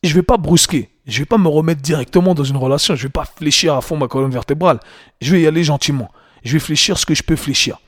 je 0.07 0.15
vais 0.15 0.23
pas 0.23 0.37
brusquer. 0.37 0.91
Je 1.07 1.19
vais 1.21 1.25
pas 1.25 1.39
me 1.39 1.49
remettre 1.49 1.81
directement 1.83 2.35
dans 2.35 2.45
une 2.45 2.57
relation. 2.57 2.97
Je 2.97 3.05
vais 3.05 3.13
pas 3.13 3.25
fléchir 3.25 3.75
à 3.75 3.81
fond 3.81 3.97
ma 3.97 4.09
colonne 4.09 4.31
vertébrale. 4.31 4.81
Je 5.21 5.33
vais 5.33 5.43
y 5.43 5.47
aller 5.47 5.65
gentiment. 5.65 6.11
Je 6.45 6.55
vais 6.55 6.59
fléchir 6.59 6.99
ce 6.99 7.07
que 7.07 7.15
je 7.15 7.23
peux 7.23 7.37
fléchir. 7.37 7.79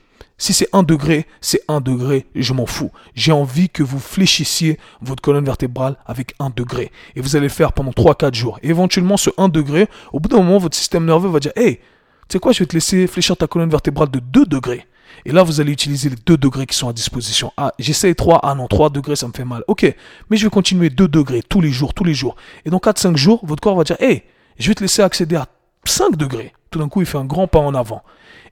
Si 0.40 0.52
c'est 0.52 0.68
un 0.72 0.84
degré, 0.84 1.26
c'est 1.40 1.62
un 1.66 1.80
degré, 1.80 2.26
je 2.36 2.52
m'en 2.52 2.64
fous. 2.64 2.92
J'ai 3.14 3.32
envie 3.32 3.68
que 3.68 3.82
vous 3.82 3.98
fléchissiez 3.98 4.78
votre 5.00 5.20
colonne 5.20 5.44
vertébrale 5.44 5.96
avec 6.06 6.34
un 6.38 6.50
degré. 6.50 6.92
Et 7.16 7.20
vous 7.20 7.34
allez 7.34 7.46
le 7.46 7.52
faire 7.52 7.72
pendant 7.72 7.90
3-4 7.90 8.34
jours. 8.34 8.60
Éventuellement, 8.62 9.16
ce 9.16 9.30
1 9.36 9.48
degré, 9.48 9.88
au 10.12 10.20
bout 10.20 10.28
d'un 10.28 10.36
moment, 10.36 10.58
votre 10.58 10.76
système 10.76 11.06
nerveux 11.06 11.28
va 11.28 11.40
dire, 11.40 11.50
hey, 11.56 11.76
tu 11.76 12.34
sais 12.34 12.38
quoi, 12.38 12.52
je 12.52 12.60
vais 12.60 12.66
te 12.66 12.74
laisser 12.74 13.08
fléchir 13.08 13.36
ta 13.36 13.48
colonne 13.48 13.70
vertébrale 13.70 14.10
de 14.10 14.20
2 14.20 14.46
degrés. 14.46 14.86
Et 15.24 15.32
là, 15.32 15.42
vous 15.42 15.60
allez 15.60 15.72
utiliser 15.72 16.10
les 16.10 16.16
2 16.16 16.36
degrés 16.36 16.66
qui 16.66 16.76
sont 16.76 16.88
à 16.88 16.92
disposition. 16.92 17.52
Ah, 17.56 17.72
j'essaie 17.78 18.14
3. 18.14 18.40
Ah 18.42 18.54
non, 18.54 18.66
3 18.66 18.90
degrés, 18.90 19.16
ça 19.16 19.28
me 19.28 19.32
fait 19.32 19.44
mal. 19.44 19.64
Ok, 19.68 19.94
mais 20.30 20.36
je 20.36 20.44
vais 20.44 20.50
continuer 20.50 20.90
2 20.90 21.08
degrés 21.08 21.42
tous 21.46 21.60
les 21.60 21.70
jours, 21.70 21.94
tous 21.94 22.04
les 22.04 22.14
jours. 22.14 22.36
Et 22.64 22.70
dans 22.70 22.78
4-5 22.78 23.16
jours, 23.16 23.40
votre 23.44 23.62
corps 23.62 23.76
va 23.76 23.84
dire, 23.84 23.96
hé, 24.00 24.24
je 24.58 24.68
vais 24.68 24.74
te 24.74 24.80
laisser 24.80 25.02
accéder 25.02 25.36
à 25.36 25.46
5 25.84 26.16
degrés. 26.16 26.52
Tout 26.70 26.78
d'un 26.78 26.88
coup, 26.88 27.00
il 27.00 27.06
fait 27.06 27.18
un 27.18 27.24
grand 27.24 27.46
pas 27.46 27.58
en 27.58 27.74
avant. 27.74 28.02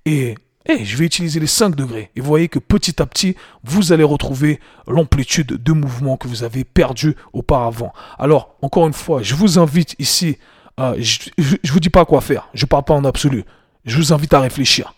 Et 0.05 0.35
hey, 0.67 0.85
je 0.85 0.97
vais 0.97 1.05
utiliser 1.05 1.41
les 1.41 1.47
5 1.47 1.75
degrés. 1.75 2.11
Et 2.17 2.21
vous 2.21 2.27
voyez 2.27 2.49
que 2.49 2.59
petit 2.59 3.01
à 3.01 3.07
petit, 3.07 3.37
vous 3.65 3.93
allez 3.93 4.05
retrouver 4.05 4.61
l'amplitude 4.87 5.63
de 5.63 5.73
mouvement 5.73 6.17
que 6.17 6.29
vous 6.29 6.43
avez 6.43 6.65
perdu 6.65 7.17
auparavant. 7.33 7.93
Alors, 8.19 8.57
encore 8.63 8.87
une 8.87 8.93
fois, 8.93 9.23
je 9.23 9.35
vous 9.35 9.59
invite 9.59 9.95
ici, 9.99 10.39
euh, 10.81 10.95
je 10.99 11.31
ne 11.41 11.71
vous 11.71 11.81
dis 11.81 11.91
pas 11.91 12.05
quoi 12.05 12.21
faire. 12.21 12.49
Je 12.55 12.65
ne 12.65 12.69
parle 12.69 12.85
pas 12.85 12.95
en 12.95 13.05
absolu. 13.05 13.45
Je 13.85 13.97
vous 13.97 14.13
invite 14.13 14.35
à 14.35 14.41
réfléchir 14.41 14.95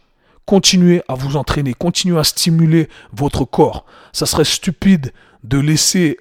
continuez 0.49 1.03
à 1.09 1.15
vous 1.15 1.37
entraîner, 1.37 1.75
continuez 1.75 2.19
à 2.19 2.25
stimuler 2.25 2.89
votre 3.13 3.45
corps. 3.45 3.85
Ça 4.15 4.25
serait 4.25 4.47
stupide 4.47 5.13
de 5.45 5.59
laisser 5.59 6.17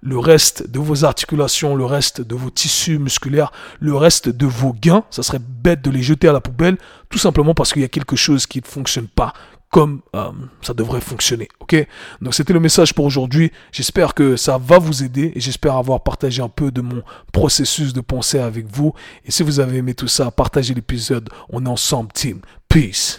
le 0.00 0.16
reste 0.16 0.70
de 0.70 0.78
vos 0.78 1.04
articulations, 1.04 1.74
le 1.74 1.84
reste 1.84 2.20
de 2.20 2.36
vos 2.36 2.50
tissus 2.50 3.00
musculaires, 3.00 3.50
le 3.80 3.96
reste 3.96 4.28
de 4.28 4.46
vos 4.46 4.72
gains. 4.72 5.02
Ça 5.10 5.24
serait 5.24 5.40
bête 5.40 5.82
de 5.82 5.90
les 5.90 6.04
jeter 6.04 6.28
à 6.28 6.32
la 6.32 6.40
poubelle, 6.40 6.78
tout 7.10 7.18
simplement 7.18 7.52
parce 7.52 7.72
qu'il 7.72 7.82
y 7.82 7.84
a 7.84 7.88
quelque 7.88 8.14
chose 8.14 8.46
qui 8.46 8.60
ne 8.60 8.66
fonctionne 8.66 9.08
pas 9.08 9.32
comme 9.70 10.02
euh, 10.14 10.30
ça 10.62 10.72
devrait 10.72 11.00
fonctionner. 11.00 11.48
Donc 12.22 12.32
c'était 12.32 12.52
le 12.52 12.60
message 12.60 12.94
pour 12.94 13.04
aujourd'hui. 13.04 13.50
J'espère 13.72 14.14
que 14.14 14.36
ça 14.36 14.56
va 14.56 14.78
vous 14.78 15.02
aider 15.02 15.32
et 15.34 15.40
j'espère 15.40 15.74
avoir 15.74 16.04
partagé 16.04 16.40
un 16.40 16.48
peu 16.48 16.70
de 16.70 16.80
mon 16.80 17.02
processus 17.32 17.92
de 17.92 18.00
pensée 18.00 18.38
avec 18.38 18.66
vous. 18.72 18.94
Et 19.24 19.32
si 19.32 19.42
vous 19.42 19.58
avez 19.58 19.78
aimé 19.78 19.94
tout 19.94 20.06
ça, 20.06 20.30
partagez 20.30 20.74
l'épisode. 20.74 21.28
On 21.48 21.66
est 21.66 21.68
ensemble, 21.68 22.12
team. 22.12 22.40
Peace. 22.68 23.18